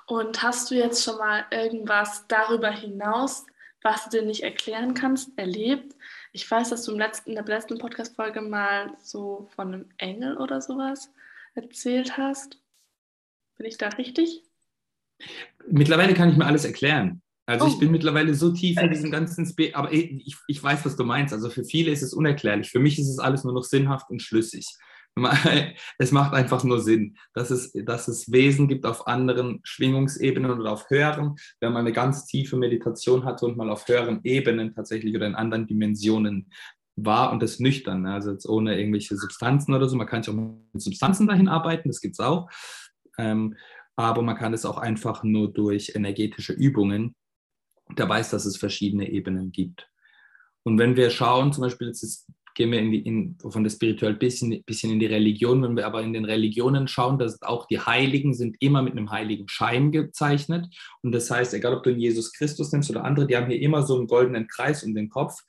[0.08, 3.46] Und hast du jetzt schon mal irgendwas darüber hinaus,
[3.82, 5.96] was du dir nicht erklären kannst, erlebt?
[6.32, 10.38] Ich weiß, dass du im letzten, in der letzten Podcast-Folge mal so von einem Engel
[10.38, 11.12] oder sowas
[11.56, 12.60] erzählt hast.
[13.58, 14.44] Bin ich da richtig?
[15.68, 17.22] Mittlerweile kann ich mir alles erklären.
[17.48, 17.68] Also oh.
[17.70, 21.04] ich bin mittlerweile so tief in diesem ganzen Spe aber ich, ich weiß, was du
[21.04, 21.34] meinst.
[21.34, 22.72] Also für viele ist es unerklärlich.
[22.72, 24.68] Für mich ist es alles nur noch sinnhaft und schlüssig.
[25.98, 30.74] Es macht einfach nur Sinn, dass es, dass es Wesen gibt auf anderen Schwingungsebenen oder
[30.74, 31.36] auf höheren.
[31.60, 35.36] Wenn man eine ganz tiefe Meditation hatte und mal auf höheren Ebenen tatsächlich oder in
[35.36, 36.52] anderen Dimensionen
[36.98, 38.14] wahr und das nüchtern, ne?
[38.14, 39.96] also jetzt ohne irgendwelche Substanzen oder so.
[39.96, 42.50] Man kann sich auch mit Substanzen dahin arbeiten, das gibt es auch.
[43.18, 43.56] Ähm,
[43.96, 47.16] aber man kann es auch einfach nur durch energetische Übungen.
[47.98, 49.90] Der weiß, dass es verschiedene Ebenen gibt.
[50.64, 53.70] Und wenn wir schauen, zum Beispiel, jetzt ist, gehen wir in die, in, von der
[53.70, 57.68] spirituell bisschen, bisschen in die Religion, wenn wir aber in den Religionen schauen, dass auch
[57.68, 60.66] die Heiligen sind immer mit einem heiligen Schein gezeichnet.
[61.04, 63.84] Und das heißt, egal ob du Jesus Christus nimmst oder andere, die haben hier immer
[63.84, 65.42] so einen goldenen Kreis um den Kopf.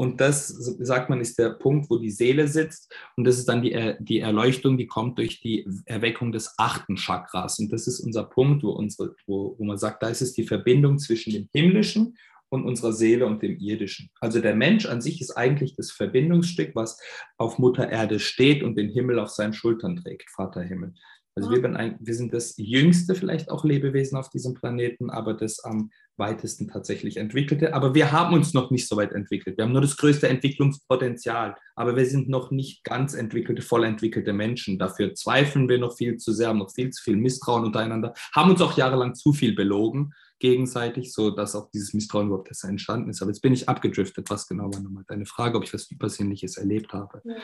[0.00, 2.94] Und das, sagt man, ist der Punkt, wo die Seele sitzt.
[3.16, 7.58] Und das ist dann die, die Erleuchtung, die kommt durch die Erweckung des achten Chakras.
[7.58, 10.46] Und das ist unser Punkt, wo, unsere, wo, wo man sagt, da ist es die
[10.46, 12.16] Verbindung zwischen dem Himmlischen
[12.50, 14.10] und unserer Seele und dem Irdischen.
[14.20, 17.00] Also der Mensch an sich ist eigentlich das Verbindungsstück, was
[17.36, 20.94] auf Mutter Erde steht und den Himmel auf seinen Schultern trägt, Vater Himmel.
[21.38, 25.60] Also wir, ein, wir, sind das jüngste vielleicht auch Lebewesen auf diesem Planeten, aber das
[25.60, 27.74] am weitesten tatsächlich entwickelte.
[27.74, 29.56] Aber wir haben uns noch nicht so weit entwickelt.
[29.56, 34.32] Wir haben nur das größte Entwicklungspotenzial, aber wir sind noch nicht ganz entwickelte, voll entwickelte
[34.32, 34.80] Menschen.
[34.80, 38.50] Dafür zweifeln wir noch viel zu sehr, haben noch viel zu viel Misstrauen untereinander, haben
[38.50, 43.10] uns auch jahrelang zu viel belogen gegenseitig, so dass auch dieses Misstrauen überhaupt erst entstanden
[43.10, 43.22] ist.
[43.22, 44.30] Aber jetzt bin ich abgedriftet.
[44.30, 47.20] Was genau war nochmal deine Frage, ob ich was Übersinnliches erlebt habe?
[47.24, 47.36] Ja.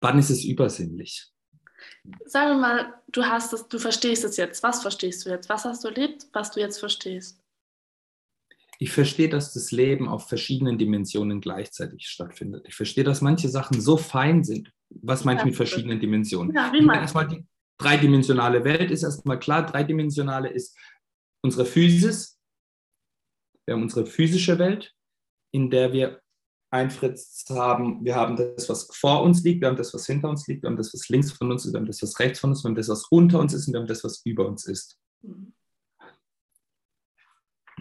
[0.00, 1.30] Wann ist es übersinnlich?
[2.24, 4.62] Sagen wir mal, du hast es, du verstehst es jetzt.
[4.62, 5.48] Was verstehst du jetzt?
[5.48, 7.42] Was hast du erlebt, was du jetzt verstehst?
[8.78, 12.64] Ich verstehe, dass das Leben auf verschiedenen Dimensionen gleichzeitig stattfindet.
[12.66, 14.72] Ich verstehe, dass manche Sachen so fein sind.
[14.88, 16.54] Was meine ich mit verschiedenen Dimensionen?
[16.54, 17.44] Ja, wie meinst erstmal die
[17.80, 19.66] dreidimensionale Welt ist erstmal klar.
[19.66, 20.76] Dreidimensionale ist
[21.42, 22.38] unsere Physis.
[23.66, 24.94] Wir haben unsere physische Welt,
[25.52, 26.20] in der wir
[26.72, 30.46] einfritzt haben, wir haben das, was vor uns liegt, wir haben das, was hinter uns
[30.46, 32.50] liegt, wir haben das, was links von uns ist, wir haben das, was rechts von
[32.50, 34.46] uns ist, wir haben das, was unter uns ist und wir haben das, was über
[34.46, 34.98] uns ist.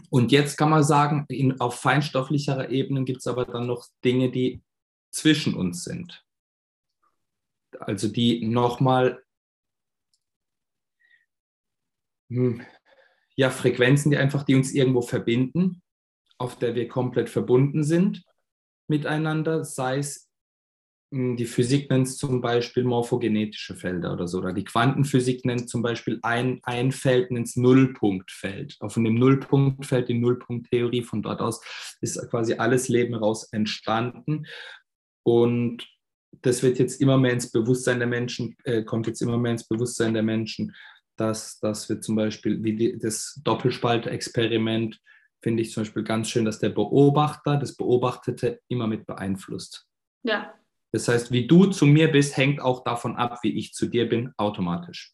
[0.10, 4.32] Und jetzt kann man sagen, in, auf feinstofflicherer Ebene gibt es aber dann noch Dinge,
[4.32, 4.64] die
[5.12, 6.26] zwischen uns sind.
[7.80, 9.26] Also die nochmal hm,
[13.36, 15.82] ja, Frequenzen, die einfach, die uns irgendwo verbinden,
[16.38, 18.24] auf der wir komplett verbunden sind
[18.88, 20.30] miteinander, sei es
[21.12, 25.70] hm, die Physik nennt es zum Beispiel morphogenetische Felder oder so, oder die Quantenphysik nennt
[25.70, 28.78] zum Beispiel ein, ein Feld, nennt es Nullpunktfeld.
[28.88, 31.62] Von dem Nullpunktfeld, die Nullpunkttheorie, von dort aus
[32.02, 34.46] ist quasi alles Leben raus entstanden.
[35.24, 35.88] Und
[36.42, 39.68] das wird jetzt immer mehr ins Bewusstsein der Menschen, äh, kommt jetzt immer mehr ins
[39.68, 40.76] Bewusstsein der Menschen,
[41.20, 45.00] dass, dass wir zum Beispiel wie das Doppelspaltexperiment
[45.42, 49.88] finde ich zum Beispiel ganz schön, dass der Beobachter das Beobachtete immer mit beeinflusst.
[50.24, 50.54] Ja.
[50.92, 54.10] Das heißt, wie du zu mir bist, hängt auch davon ab, wie ich zu dir
[54.10, 55.14] bin, automatisch.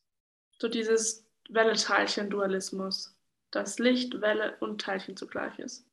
[0.60, 3.16] So dieses Welle-Teilchen-Dualismus,
[3.52, 5.86] dass Licht, Welle und Teilchen zugleich ist.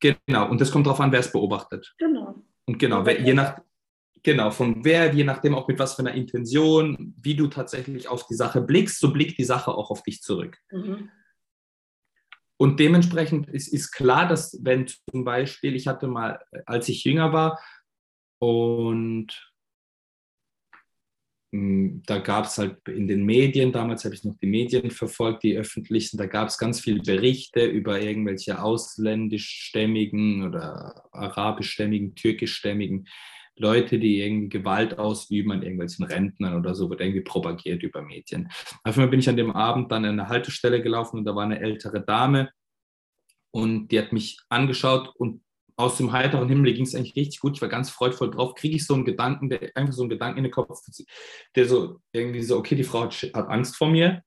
[0.00, 1.94] Genau, und das kommt darauf an, wer es beobachtet.
[1.98, 2.42] Genau.
[2.66, 3.60] Und genau, wer, je nach,
[4.24, 8.26] genau, von wer, je nachdem auch mit was für einer Intention, wie du tatsächlich auf
[8.26, 10.58] die Sache blickst, so blickt die Sache auch auf dich zurück.
[10.72, 11.10] Mhm.
[12.56, 17.32] Und dementsprechend ist, ist klar, dass wenn zum Beispiel, ich hatte mal, als ich jünger
[17.32, 17.60] war
[18.38, 19.52] und
[21.52, 25.42] hm, da gab es halt in den Medien, damals habe ich noch die Medien verfolgt,
[25.42, 33.08] die öffentlichen, da gab es ganz viele Berichte über irgendwelche ausländischstämmigen oder arabischstämmigen, türkischstämmigen
[33.56, 38.48] Leute, die irgendwie Gewalt ausüben an irgendwelchen Rentnern oder so, wird irgendwie propagiert über Medien.
[38.82, 41.44] Auf einmal bin ich an dem Abend dann an eine Haltestelle gelaufen und da war
[41.44, 42.50] eine ältere Dame
[43.52, 45.44] und die hat mich angeschaut und
[45.76, 47.56] aus dem heiteren Himmel ging es eigentlich richtig gut.
[47.56, 48.54] Ich war ganz freudvoll drauf.
[48.54, 50.80] Kriege ich so einen Gedanken, der, einfach so einen Gedanken in den Kopf,
[51.56, 54.22] der so irgendwie so, okay, die Frau hat, hat Angst vor mir.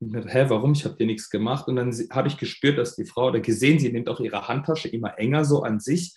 [0.00, 0.72] Ich dachte, hä, warum?
[0.72, 1.66] Ich habe dir nichts gemacht.
[1.68, 4.88] Und dann habe ich gespürt, dass die Frau, oder gesehen, sie nimmt auch ihre Handtasche
[4.88, 6.14] immer enger so an sich.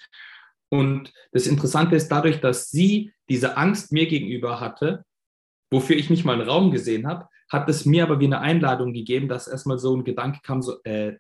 [0.79, 5.05] Und das Interessante ist dadurch, dass sie diese Angst mir gegenüber hatte,
[5.71, 8.93] wofür ich nicht mal einen Raum gesehen habe, hat es mir aber wie eine Einladung
[8.93, 11.17] gegeben, dass erstmal so ein Gedanke kam, so, äh,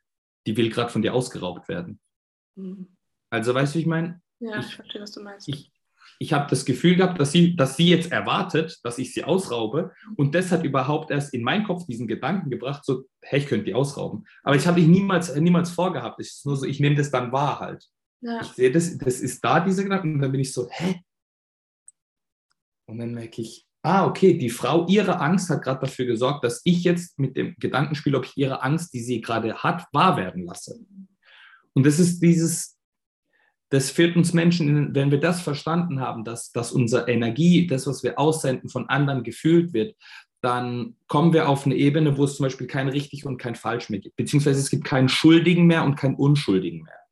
[0.47, 1.99] die will gerade von dir ausgeraubt werden.
[2.55, 2.87] Mhm.
[3.29, 4.21] Also weißt du, wie ich meine?
[4.39, 5.47] Ja, ich, ich verstehe, was du meinst.
[5.47, 5.71] Ich,
[6.19, 9.91] ich habe das Gefühl gehabt, dass sie, dass sie jetzt erwartet, dass ich sie ausraube.
[10.15, 13.65] Und das hat überhaupt erst in meinen Kopf diesen Gedanken gebracht, so, hey, ich könnte
[13.65, 14.25] die ausrauben.
[14.43, 16.19] Aber ich habe ich niemals, niemals vorgehabt.
[16.19, 17.85] Es ist nur so, ich nehme das dann wahr halt.
[18.25, 18.41] Ja.
[18.41, 20.15] Ich sehe das, das ist da, diese Gedanken.
[20.15, 21.01] Und dann bin ich so, hä?
[22.87, 26.61] Und dann merke ich, ah, okay, die Frau, ihre Angst hat gerade dafür gesorgt, dass
[26.63, 30.17] ich jetzt mit dem Gedanken spiele, ob ich ihre Angst, die sie gerade hat, wahr
[30.17, 30.79] werden lasse.
[31.73, 32.79] Und das ist dieses,
[33.69, 38.01] das führt uns Menschen, wenn wir das verstanden haben, dass, dass unsere Energie, das, was
[38.01, 39.95] wir aussenden, von anderen gefühlt wird,
[40.41, 43.91] dann kommen wir auf eine Ebene, wo es zum Beispiel kein richtig und kein falsch
[43.91, 44.15] mehr gibt.
[44.15, 47.04] Beziehungsweise es gibt keinen Schuldigen mehr und keinen Unschuldigen mehr.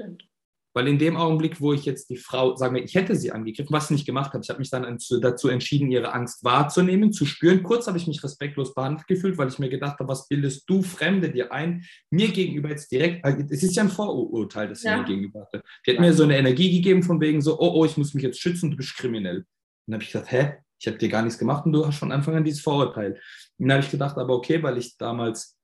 [0.00, 0.30] Stimmt.
[0.72, 3.72] Weil in dem Augenblick, wo ich jetzt die Frau, sagen wir, ich hätte sie angegriffen,
[3.72, 7.26] was ich nicht gemacht habe, ich habe mich dann dazu entschieden, ihre Angst wahrzunehmen, zu
[7.26, 7.64] spüren.
[7.64, 10.82] Kurz habe ich mich respektlos behandelt gefühlt, weil ich mir gedacht habe, was bildest du
[10.82, 14.86] Fremde dir ein, mir gegenüber jetzt direkt, äh, es ist ja ein Vorurteil, das sie
[14.86, 14.98] ja.
[14.98, 15.60] mir gegenüber hatte.
[15.84, 16.00] Die hat ja.
[16.02, 18.70] mir so eine Energie gegeben von wegen so, oh, oh, ich muss mich jetzt schützen,
[18.70, 19.38] du bist kriminell.
[19.38, 19.46] Und
[19.86, 22.12] dann habe ich gesagt, hä, ich habe dir gar nichts gemacht und du hast von
[22.12, 23.14] Anfang an dieses Vorurteil.
[23.58, 25.58] Und dann habe ich gedacht, aber okay, weil ich damals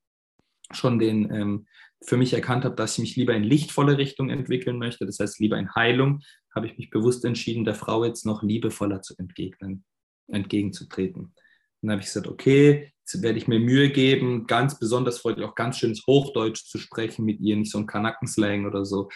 [0.72, 1.66] schon den, ähm,
[2.04, 5.40] für mich erkannt habe, dass ich mich lieber in lichtvolle Richtung entwickeln möchte, das heißt
[5.40, 6.20] lieber in Heilung,
[6.54, 9.84] habe ich mich bewusst entschieden, der Frau jetzt noch liebevoller zu entgegnen,
[10.28, 11.34] entgegenzutreten.
[11.82, 15.54] Dann habe ich gesagt, okay, jetzt werde ich mir Mühe geben, ganz besonders freundlich auch
[15.54, 19.08] ganz schönes Hochdeutsch zu sprechen mit ihr, nicht so ein Kanackenslang oder so.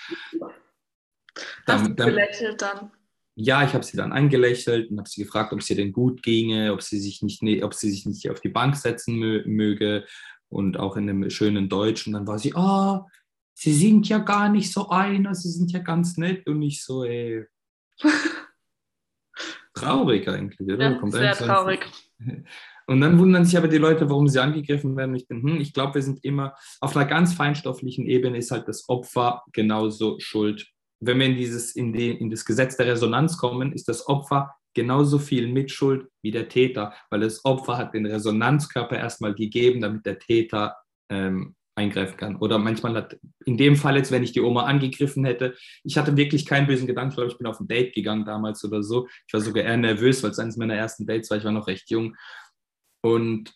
[1.67, 2.91] Hast du gelächelt dann?
[3.37, 6.23] Ja, ich habe sie dann angelächelt und habe sie gefragt, ob es ihr denn gut
[6.23, 10.05] ginge, ob sie sich nicht, ob sie sich nicht auf die Bank setzen möge
[10.51, 12.07] und auch in einem schönen Deutsch.
[12.07, 13.09] Und dann war sie, ah, oh,
[13.55, 17.05] sie sind ja gar nicht so einer, sie sind ja ganz nett und nicht so,
[17.05, 17.47] ey.
[19.75, 20.93] traurig eigentlich, oder?
[20.93, 21.87] Ja, sehr traurig.
[22.87, 25.15] Und dann wundern sich aber die Leute, warum sie angegriffen werden.
[25.15, 28.89] Ich hm, ich glaube, wir sind immer auf einer ganz feinstofflichen Ebene ist halt das
[28.89, 30.67] Opfer genauso schuld.
[30.99, 34.57] Wenn wir in dieses, in, die, in das Gesetz der Resonanz kommen, ist das Opfer
[34.75, 40.07] genauso viel Mitschuld wie der Täter, weil das Opfer hat den Resonanzkörper erstmal gegeben, damit
[40.07, 40.77] der Täter
[41.11, 42.37] ähm, eingreifen kann.
[42.37, 46.17] Oder manchmal hat, in dem Fall jetzt, wenn ich die Oma angegriffen hätte, ich hatte
[46.17, 49.09] wirklich keinen bösen Gedanken, ich glaube, ich bin auf ein Date gegangen damals oder so.
[49.27, 51.67] Ich war sogar eher nervös, weil es eines meiner ersten Dates war, ich war noch
[51.67, 52.17] recht jung.
[53.03, 53.55] Und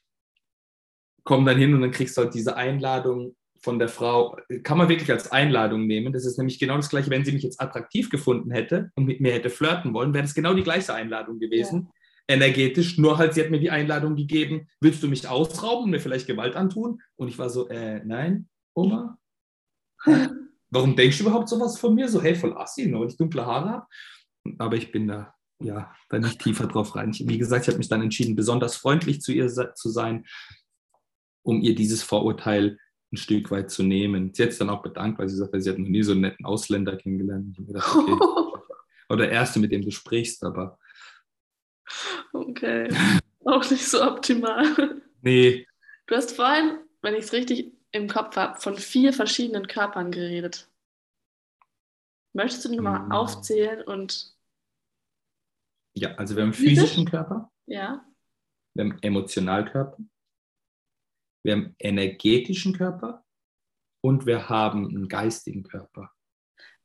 [1.24, 4.90] komme dann hin und dann kriegst du halt diese Einladung von der Frau kann man
[4.90, 6.12] wirklich als Einladung nehmen.
[6.12, 9.22] Das ist nämlich genau das Gleiche, wenn sie mich jetzt attraktiv gefunden hätte und mit
[9.22, 11.88] mir hätte flirten wollen, wäre das genau die gleiche Einladung gewesen.
[12.28, 12.36] Ja.
[12.36, 16.00] Energetisch, nur halt, sie hat mir die Einladung gegeben, willst du mich ausrauben und mir
[16.00, 17.00] vielleicht Gewalt antun?
[17.16, 19.18] Und ich war so, äh, nein, Oma.
[20.70, 22.08] Warum denkst du überhaupt sowas von mir?
[22.08, 23.86] So, hey, voll assi, nur weil ich dunkle Haare habe.
[24.58, 27.10] Aber ich bin da, ja, da nicht tiefer drauf rein.
[27.10, 30.26] Ich, wie gesagt, ich habe mich dann entschieden, besonders freundlich zu ihr zu sein,
[31.42, 32.78] um ihr dieses Vorurteil
[33.14, 34.34] ein Stück weit zu nehmen.
[34.34, 36.22] Sie hat sich dann auch bedankt, weil sie sagte, sie hat noch nie so einen
[36.22, 37.56] netten Ausländer kennengelernt.
[37.56, 38.12] Gedacht, okay,
[39.08, 40.78] oder der erste, mit dem du sprichst, aber.
[42.32, 42.88] Okay.
[43.44, 45.00] auch nicht so optimal.
[45.22, 45.66] Nee.
[46.06, 50.68] Du hast vorhin, wenn ich es richtig im Kopf habe, von vier verschiedenen Körpern geredet.
[52.32, 53.12] Möchtest du die nochmal hm.
[53.12, 54.34] aufzählen und.
[55.94, 57.52] Ja, also wir haben einen physischen Körper.
[57.66, 58.04] Ja.
[58.74, 59.98] Wir haben einen Emotionalkörper
[61.44, 63.24] wir haben einen energetischen Körper
[64.00, 66.10] und wir haben einen geistigen Körper.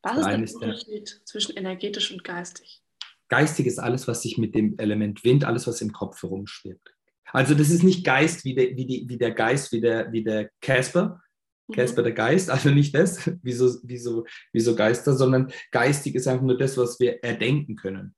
[0.02, 2.82] Was ist der Unterschied zwischen energetisch und geistig?
[3.30, 6.96] Geistig ist alles, was sich mit dem Element Wind, alles, was im Kopf herumschwebt.
[7.32, 10.24] Also das ist nicht Geist wie der, wie die, wie der Geist, wie der, wie
[10.24, 11.22] der Casper,
[11.68, 11.74] mhm.
[11.74, 16.16] Casper der Geist, also nicht das, wie so, wie, so, wie so Geister, sondern geistig
[16.16, 18.16] ist einfach nur das, was wir erdenken können.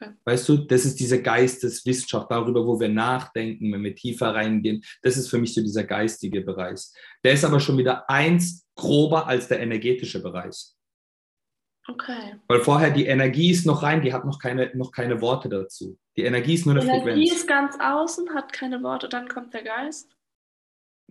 [0.00, 0.12] Okay.
[0.24, 4.82] Weißt du, das ist diese Geisteswissenschaft darüber, wo wir nachdenken, wenn wir tiefer reingehen.
[5.02, 6.86] Das ist für mich so dieser geistige Bereich.
[7.22, 10.72] Der ist aber schon wieder eins grober als der energetische Bereich.
[11.88, 12.36] Okay.
[12.46, 15.98] Weil vorher die Energie ist noch rein, die hat noch keine, noch keine Worte dazu.
[16.16, 17.16] Die Energie ist nur eine Energie Frequenz.
[17.16, 20.16] Die Energie ist ganz außen, hat keine Worte, dann kommt der Geist.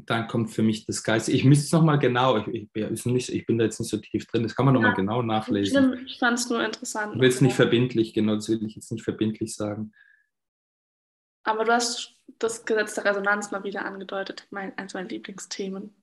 [0.06, 1.30] Dann kommt für mich das Geist.
[1.30, 4.26] Ich müsste es nochmal genau, ich, ich, nicht, ich, bin da jetzt nicht so tief
[4.28, 6.06] drin, das kann man nochmal ja, genau nachlesen.
[6.06, 7.16] Ich fand es nur interessant.
[7.16, 9.92] Ich will es nicht verbindlich, genau, das will ich jetzt nicht verbindlich sagen.
[11.44, 15.94] Aber du hast das Gesetz der Resonanz mal wieder angedeutet, mein, eins meiner Lieblingsthemen.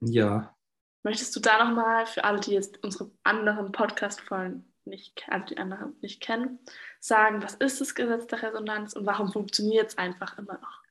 [0.00, 0.54] Ja.
[1.02, 5.96] Möchtest du da nochmal für alle, die jetzt unsere anderen Podcast-Folgen nicht, also die anderen
[6.00, 6.58] nicht kennen,
[7.00, 10.82] sagen, was ist das Gesetz der Resonanz und warum funktioniert es einfach immer noch?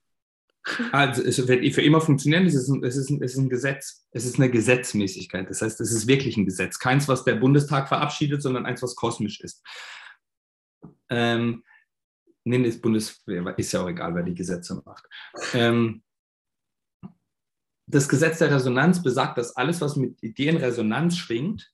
[0.91, 3.49] Also es wird für immer funktionieren, es ist, ein, es, ist ein, es ist ein
[3.49, 5.49] Gesetz, es ist eine Gesetzmäßigkeit.
[5.49, 6.79] Das heißt, es ist wirklich ein Gesetz.
[6.79, 9.63] Keins, was der Bundestag verabschiedet, sondern eins, was kosmisch ist.
[11.09, 11.63] Ähm,
[12.43, 13.23] nee, das Bundes
[13.57, 15.05] ist ja auch egal, wer die Gesetze macht.
[15.53, 16.03] Ähm,
[17.89, 21.71] das Gesetz der Resonanz besagt, dass alles, was mit Ideen Resonanz schwingt,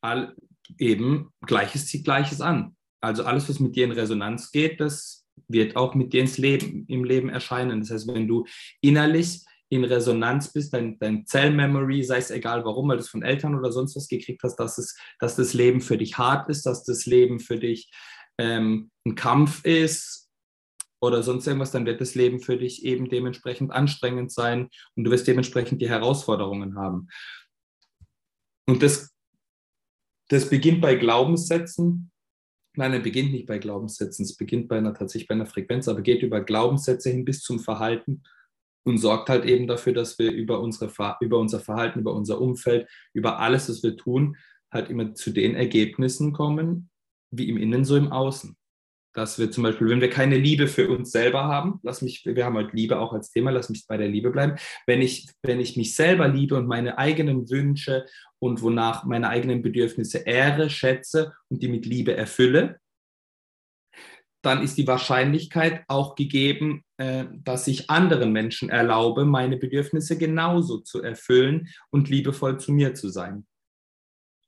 [0.00, 0.34] all,
[0.78, 2.76] eben Gleiches zieht Gleiches an.
[3.02, 6.84] Also alles, was mit dir in Resonanz geht, das wird auch mit dir ins Leben,
[6.88, 7.80] im Leben erscheinen.
[7.80, 8.46] Das heißt, wenn du
[8.80, 13.22] innerlich in Resonanz bist, dein, dein Zellmemory, sei es egal warum, weil du es von
[13.22, 16.66] Eltern oder sonst was gekriegt hast, dass, es, dass das Leben für dich hart ist,
[16.66, 17.90] dass das Leben für dich
[18.38, 20.28] ähm, ein Kampf ist
[21.00, 25.10] oder sonst irgendwas, dann wird das Leben für dich eben dementsprechend anstrengend sein und du
[25.10, 27.08] wirst dementsprechend die Herausforderungen haben.
[28.66, 29.12] Und das
[30.32, 32.10] das beginnt bei Glaubenssätzen.
[32.74, 34.24] Nein, es beginnt nicht bei Glaubenssätzen.
[34.24, 37.60] Es beginnt bei einer, tatsächlich bei einer Frequenz, aber geht über Glaubenssätze hin bis zum
[37.60, 38.22] Verhalten
[38.84, 42.88] und sorgt halt eben dafür, dass wir über, unsere, über unser Verhalten, über unser Umfeld,
[43.12, 44.36] über alles, was wir tun,
[44.70, 46.90] halt immer zu den Ergebnissen kommen,
[47.30, 48.56] wie im Innen, so im Außen
[49.14, 52.44] dass wir zum Beispiel, wenn wir keine Liebe für uns selber haben, lass mich, wir
[52.44, 54.56] haben heute Liebe auch als Thema, lass mich bei der Liebe bleiben.
[54.86, 58.06] Wenn ich, wenn ich mich selber liebe und meine eigenen Wünsche
[58.38, 62.80] und wonach meine eigenen Bedürfnisse ehre, schätze und die mit Liebe erfülle,
[64.42, 70.78] dann ist die Wahrscheinlichkeit auch gegeben, äh, dass ich anderen Menschen erlaube, meine Bedürfnisse genauso
[70.78, 73.46] zu erfüllen und liebevoll zu mir zu sein.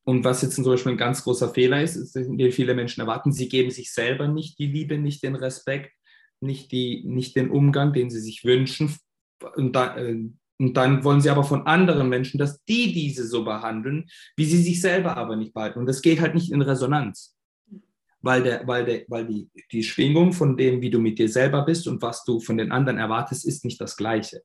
[0.05, 3.33] Und was jetzt zum Beispiel ein ganz großer Fehler ist, ist, den viele Menschen erwarten,
[3.33, 5.93] sie geben sich selber nicht die Liebe, nicht den Respekt,
[6.41, 8.95] nicht, die, nicht den Umgang, den sie sich wünschen.
[9.57, 13.45] Und, da, äh, und dann wollen sie aber von anderen Menschen, dass die diese so
[13.45, 15.79] behandeln, wie sie sich selber aber nicht behalten.
[15.79, 17.35] Und das geht halt nicht in Resonanz.
[18.21, 21.63] Weil, der, weil, der, weil die, die Schwingung von dem, wie du mit dir selber
[21.63, 24.43] bist und was du von den anderen erwartest, ist nicht das Gleiche.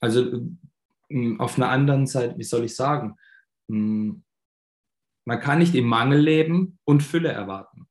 [0.00, 0.42] Also
[1.38, 3.16] auf einer anderen Seite, wie soll ich sagen.
[3.72, 7.88] Man kann nicht im Mangel leben und Fülle erwarten.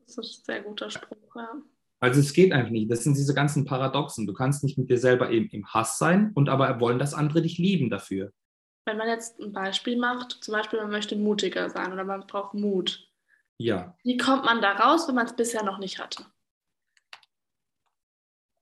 [0.00, 1.62] Das ist ein sehr guter Spruch, ja.
[2.00, 2.90] Also es geht einfach nicht.
[2.90, 4.26] Das sind diese ganzen Paradoxen.
[4.26, 7.42] Du kannst nicht mit dir selber eben im Hass sein und aber wollen, dass andere
[7.42, 8.32] dich lieben dafür.
[8.84, 12.54] Wenn man jetzt ein Beispiel macht, zum Beispiel man möchte mutiger sein oder man braucht
[12.54, 13.08] Mut.
[13.58, 13.96] Ja.
[14.02, 16.26] Wie kommt man da raus, wenn man es bisher noch nicht hatte?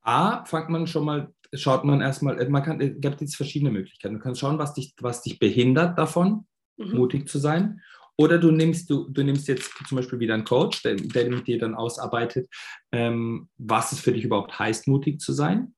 [0.03, 3.71] A, fängt man schon mal schaut man erstmal, äh, man kann, es gibt jetzt verschiedene
[3.71, 4.15] Möglichkeiten.
[4.15, 6.97] Du kannst schauen, was dich, was dich behindert davon, mhm.
[6.97, 7.81] mutig zu sein.
[8.17, 11.47] Oder du nimmst, du, du nimmst jetzt zum Beispiel wieder einen Coach, der, der mit
[11.47, 12.51] dir dann ausarbeitet,
[12.93, 15.75] ähm, was es für dich überhaupt heißt, mutig zu sein,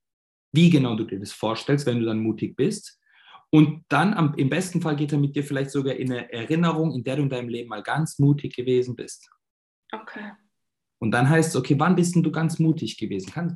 [0.52, 2.98] wie genau du dir das vorstellst, wenn du dann mutig bist.
[3.50, 6.92] Und dann am, im besten Fall geht er mit dir vielleicht sogar in eine Erinnerung,
[6.94, 9.30] in der du in deinem Leben mal ganz mutig gewesen bist.
[9.92, 10.32] Okay.
[11.02, 13.32] Und dann heißt es, okay, wann bist denn du ganz mutig gewesen?
[13.32, 13.52] Kann,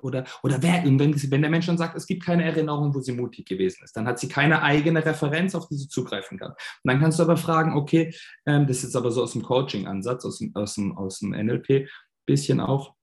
[0.00, 3.12] oder, oder wer, wenn, wenn der Mensch dann sagt, es gibt keine Erinnerung, wo sie
[3.12, 6.52] mutig gewesen ist, dann hat sie keine eigene Referenz, auf die sie zugreifen kann.
[6.52, 8.14] Und dann kannst du aber fragen, okay,
[8.46, 11.32] ähm, das ist jetzt aber so aus dem Coaching-Ansatz, aus dem, aus, dem, aus dem
[11.32, 11.86] NLP
[12.24, 12.94] bisschen auch.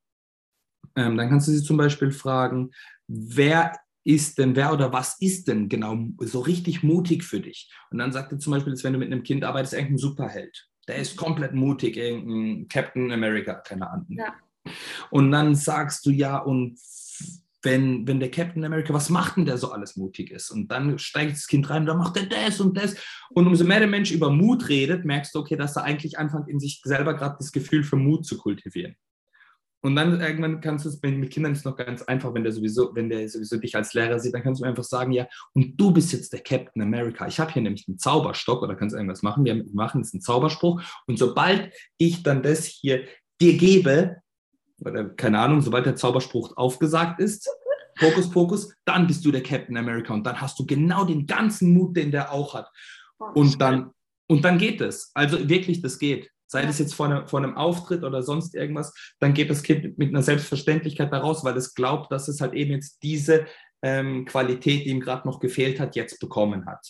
[0.96, 2.72] Ähm, dann kannst du sie zum Beispiel fragen,
[3.08, 7.72] wer ist denn, wer oder was ist denn genau so richtig mutig für dich?
[7.92, 10.68] Und dann sagt er zum Beispiel, wenn du mit einem Kind arbeitest, irgendein Superheld.
[10.88, 14.08] Der ist komplett mutig, irgendein Captain America, keine Ahnung.
[14.10, 14.34] Ja.
[15.10, 16.78] Und dann sagst du ja, und
[17.64, 20.52] wenn, wenn der Captain America, was macht denn der so alles mutig ist?
[20.52, 22.96] Und dann steigt das Kind rein, dann macht er das und das.
[23.30, 26.50] Und umso mehr der Mensch über Mut redet, merkst du, okay, dass er eigentlich anfängt,
[26.50, 28.96] in sich selber gerade das Gefühl für Mut zu kultivieren.
[29.84, 32.96] Und dann irgendwann kannst du es, mit Kindern ist noch ganz einfach, wenn der sowieso,
[32.96, 35.92] wenn der sowieso dich als Lehrer sieht, dann kannst du einfach sagen, ja, und du
[35.92, 37.28] bist jetzt der Captain America.
[37.28, 39.44] Ich habe hier nämlich einen Zauberstock oder kannst irgendwas machen.
[39.44, 40.82] Wir machen jetzt einen Zauberspruch.
[41.06, 43.04] Und sobald ich dann das hier
[43.42, 44.22] dir gebe,
[44.80, 47.50] oder keine Ahnung, sobald der Zauberspruch aufgesagt ist,
[47.98, 51.74] Fokus, Fokus, dann bist du der Captain America und dann hast du genau den ganzen
[51.74, 52.70] Mut, den der auch hat.
[53.20, 53.92] Oh, und dann,
[54.28, 55.12] und dann geht es.
[55.14, 58.94] Also wirklich, das geht sei das jetzt vor, eine, vor, einem Auftritt oder sonst irgendwas,
[59.20, 62.72] dann geht das Kind mit einer Selbstverständlichkeit daraus, weil es glaubt, dass es halt eben
[62.72, 63.46] jetzt diese
[63.82, 66.88] ähm, Qualität, die ihm gerade noch gefehlt hat, jetzt bekommen hat.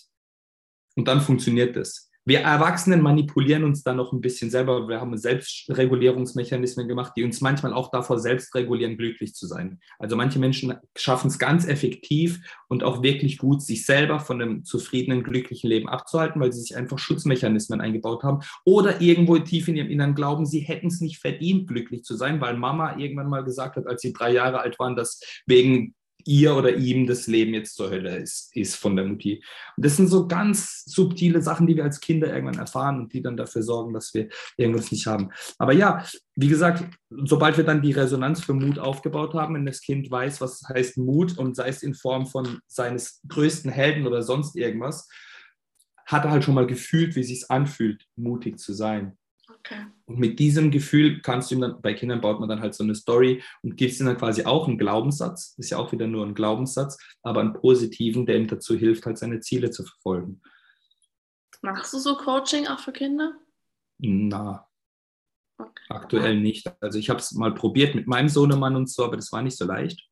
[0.96, 2.12] Und dann funktioniert es.
[2.26, 4.88] Wir Erwachsenen manipulieren uns da noch ein bisschen selber.
[4.88, 9.80] Wir haben Selbstregulierungsmechanismen gemacht, die uns manchmal auch davor selbst regulieren, glücklich zu sein.
[10.00, 14.64] Also manche Menschen schaffen es ganz effektiv und auch wirklich gut, sich selber von einem
[14.64, 19.76] zufriedenen, glücklichen Leben abzuhalten, weil sie sich einfach Schutzmechanismen eingebaut haben oder irgendwo tief in
[19.76, 23.44] ihrem Innern glauben, sie hätten es nicht verdient, glücklich zu sein, weil Mama irgendwann mal
[23.44, 25.94] gesagt hat, als sie drei Jahre alt waren, dass wegen
[26.26, 29.44] ihr oder ihm das Leben jetzt zur Hölle ist, ist von der Mutti.
[29.76, 33.22] Und das sind so ganz subtile Sachen, die wir als Kinder irgendwann erfahren und die
[33.22, 35.30] dann dafür sorgen, dass wir irgendwas nicht haben.
[35.58, 36.06] Aber ja,
[36.36, 40.42] wie gesagt, sobald wir dann die Resonanz für Mut aufgebaut haben, wenn das Kind weiß,
[40.42, 45.08] was heißt Mut und sei es in Form von seines größten Helden oder sonst irgendwas,
[46.06, 49.18] hat er halt schon mal gefühlt, wie es sich anfühlt, mutig zu sein.
[49.66, 49.86] Okay.
[50.06, 52.84] Und mit diesem Gefühl kannst du ihm dann, bei Kindern baut man dann halt so
[52.84, 56.26] eine Story und gibst ihnen dann quasi auch einen Glaubenssatz, ist ja auch wieder nur
[56.26, 60.42] ein Glaubenssatz, aber einen positiven, der ihm dazu hilft, halt seine Ziele zu verfolgen.
[61.62, 63.38] Machst du so Coaching auch für Kinder?
[64.00, 64.68] Na,
[65.58, 65.84] okay.
[65.88, 66.70] aktuell nicht.
[66.82, 69.58] Also ich habe es mal probiert mit meinem Sohnemann und so, aber das war nicht
[69.58, 70.10] so leicht.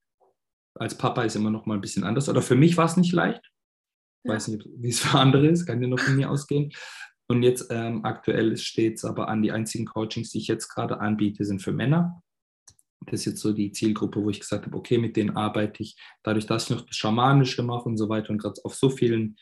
[0.75, 2.29] Als Papa ist immer noch mal ein bisschen anders.
[2.29, 3.41] Oder für mich war es nicht leicht.
[4.23, 4.35] Ich ja.
[4.35, 6.71] weiß nicht, wie es für andere ist, kann ja noch von mir ausgehen.
[7.31, 10.99] Und jetzt ähm, aktuell steht es aber an, die einzigen Coachings, die ich jetzt gerade
[10.99, 12.21] anbiete, sind für Männer.
[13.05, 15.95] Das ist jetzt so die Zielgruppe, wo ich gesagt habe, okay, mit denen arbeite ich,
[16.23, 19.37] dadurch, dass ich noch das Schamanische mache und so weiter und gerade auf so vielen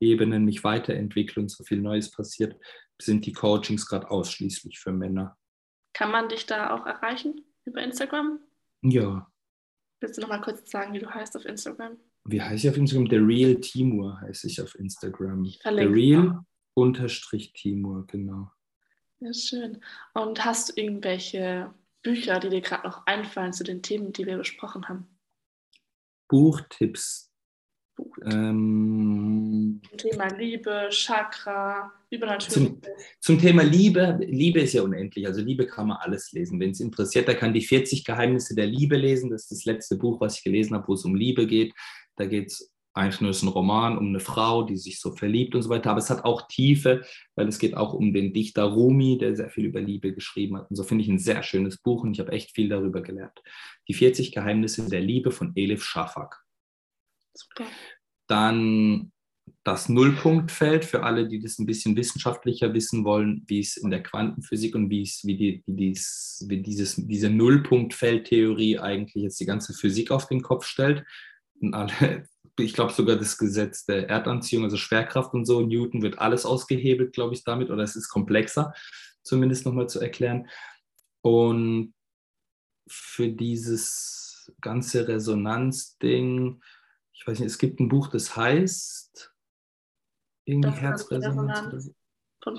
[0.00, 2.56] Ebenen mich weiterentwickle und so viel Neues passiert,
[3.00, 5.36] sind die Coachings gerade ausschließlich für Männer.
[5.92, 8.40] Kann man dich da auch erreichen über Instagram?
[8.80, 9.30] Ja.
[10.00, 11.98] Willst du noch mal kurz sagen, wie du heißt auf Instagram?
[12.24, 13.10] Wie heiße ich auf Instagram?
[13.10, 15.44] The Real Timur heiße ich auf Instagram.
[15.44, 16.42] The Real
[16.74, 18.50] Unterstrich Timur, genau.
[19.20, 19.80] Ja, schön.
[20.12, 21.72] Und hast du irgendwelche
[22.02, 25.08] Bücher, die dir gerade noch einfallen zu den Themen, die wir besprochen haben?
[26.28, 27.30] Buchtipps.
[28.24, 32.50] Ähm, Thema Liebe, Chakra, übernatürlich.
[32.50, 32.82] Zum,
[33.20, 35.26] zum, Thema Liebe, Liebe ist ja unendlich.
[35.26, 36.58] Also Liebe kann man alles lesen.
[36.58, 39.30] Wenn es interessiert, da kann die 40 Geheimnisse der Liebe lesen.
[39.30, 41.72] Das ist das letzte Buch, was ich gelesen habe, wo es um Liebe geht.
[42.16, 45.54] Da geht es eigentlich nur ist ein Roman um eine Frau, die sich so verliebt
[45.54, 47.02] und so weiter, aber es hat auch Tiefe,
[47.34, 50.70] weil es geht auch um den Dichter Rumi, der sehr viel über Liebe geschrieben hat.
[50.70, 53.42] Und so finde ich ein sehr schönes Buch und ich habe echt viel darüber gelernt.
[53.88, 56.44] Die 40 Geheimnisse der Liebe von Elif Shafak.
[57.34, 57.64] Super.
[58.28, 59.10] Dann
[59.64, 64.02] das Nullpunktfeld für alle, die das ein bisschen wissenschaftlicher wissen wollen, wie es in der
[64.02, 69.46] Quantenphysik und wie, es, wie, die, wie, dies, wie dieses, diese Nullpunktfeldtheorie eigentlich jetzt die
[69.46, 71.04] ganze Physik auf den Kopf stellt.
[71.60, 72.28] Und alle
[72.58, 77.12] ich glaube sogar das Gesetz der Erdanziehung, also Schwerkraft und so, Newton wird alles ausgehebelt,
[77.12, 78.72] glaube ich, damit, oder es ist komplexer,
[79.22, 80.48] zumindest nochmal zu erklären.
[81.22, 81.94] Und
[82.88, 86.62] für dieses ganze Resonanzding,
[87.12, 89.32] ich weiß nicht, es gibt ein Buch, das heißt
[90.44, 91.94] irgendwie das Herzresonanz.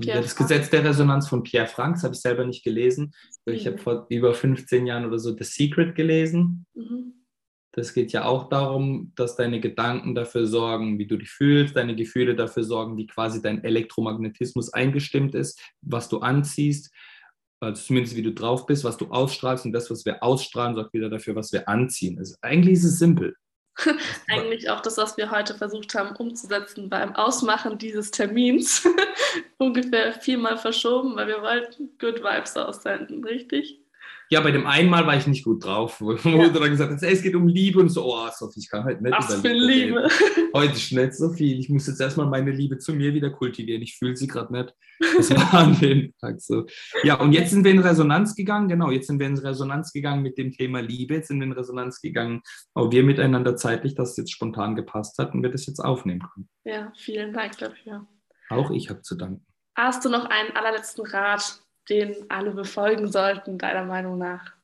[0.01, 3.13] Das Gesetz der Resonanz von Pierre Frank, das habe ich selber nicht gelesen.
[3.45, 6.65] Ich habe vor über 15 Jahren oder so The Secret gelesen.
[6.73, 7.24] Mhm.
[7.75, 11.93] Das geht ja auch darum, dass deine Gedanken dafür sorgen, wie du dich fühlst, deine
[11.93, 16.93] Gefühle dafür sorgen, wie quasi dein Elektromagnetismus eingestimmt ist, was du anziehst,
[17.59, 20.93] also zumindest wie du drauf bist, was du ausstrahlst und das, was wir ausstrahlen, sorgt
[20.93, 22.17] wieder dafür, was wir anziehen.
[22.17, 23.35] Also eigentlich ist es simpel.
[24.29, 28.87] eigentlich auch das, was wir heute versucht haben umzusetzen beim Ausmachen dieses Termins.
[29.57, 33.81] Ungefähr viermal verschoben, weil wir wollten Good Vibes aussenden, richtig?
[34.29, 36.49] Ja, bei dem einen Mal war ich nicht gut drauf, wo, ja.
[36.49, 39.01] du dann gesagt hast, es geht um Liebe und so, oh, Sophie, ich kann halt
[39.01, 40.01] nicht Was über Liebe.
[40.01, 40.09] Liebe.
[40.53, 41.59] Heute ist nicht so viel.
[41.59, 43.81] Ich muss jetzt erstmal meine Liebe zu mir wieder kultivieren.
[43.81, 44.73] Ich fühle sie gerade nicht.
[45.17, 46.65] Das war an dem Tag so.
[47.03, 50.23] Ja, und jetzt sind wir in Resonanz gegangen, genau, jetzt sind wir in Resonanz gegangen
[50.23, 52.41] mit dem Thema Liebe, jetzt sind wir in Resonanz gegangen,
[52.73, 56.23] auch wir miteinander zeitlich, dass es jetzt spontan gepasst hat und wir das jetzt aufnehmen
[56.33, 56.49] können.
[56.63, 58.07] Ja, vielen Dank dafür.
[58.49, 59.45] Auch ich habe zu danken.
[59.75, 64.55] Hast du noch einen allerletzten Rat den alle befolgen sollten, deiner Meinung nach?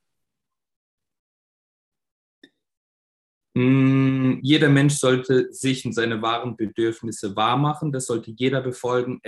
[3.53, 7.91] Mm, jeder Mensch sollte sich und seine wahren Bedürfnisse wahrmachen.
[7.91, 9.21] Das sollte jeder befolgen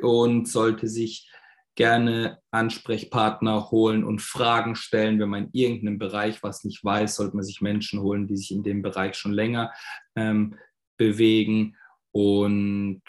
[0.00, 1.30] und sollte sich
[1.74, 5.18] gerne Ansprechpartner holen und Fragen stellen.
[5.18, 8.52] Wenn man in irgendeinem Bereich was nicht weiß, sollte man sich Menschen holen, die sich
[8.52, 9.72] in dem Bereich schon länger
[10.14, 10.56] ähm,
[10.96, 11.76] bewegen.
[12.12, 13.02] Und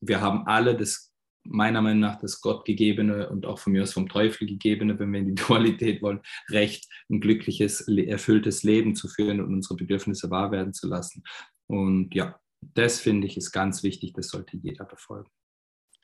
[0.00, 1.05] wir haben alle das
[1.48, 5.20] meiner Meinung nach das Gottgegebene und auch von mir aus vom Teufel gegebene, wenn wir
[5.20, 6.20] in die Dualität wollen,
[6.50, 11.22] Recht, ein glückliches, erfülltes Leben zu führen und unsere Bedürfnisse wahr werden zu lassen.
[11.66, 15.30] Und ja, das finde ich ist ganz wichtig, das sollte jeder befolgen.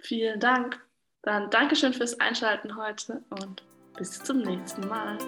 [0.02, 0.80] Vielen Dank.
[1.22, 3.64] Dann Dankeschön fürs Einschalten heute und
[3.96, 5.18] bis zum nächsten Mal.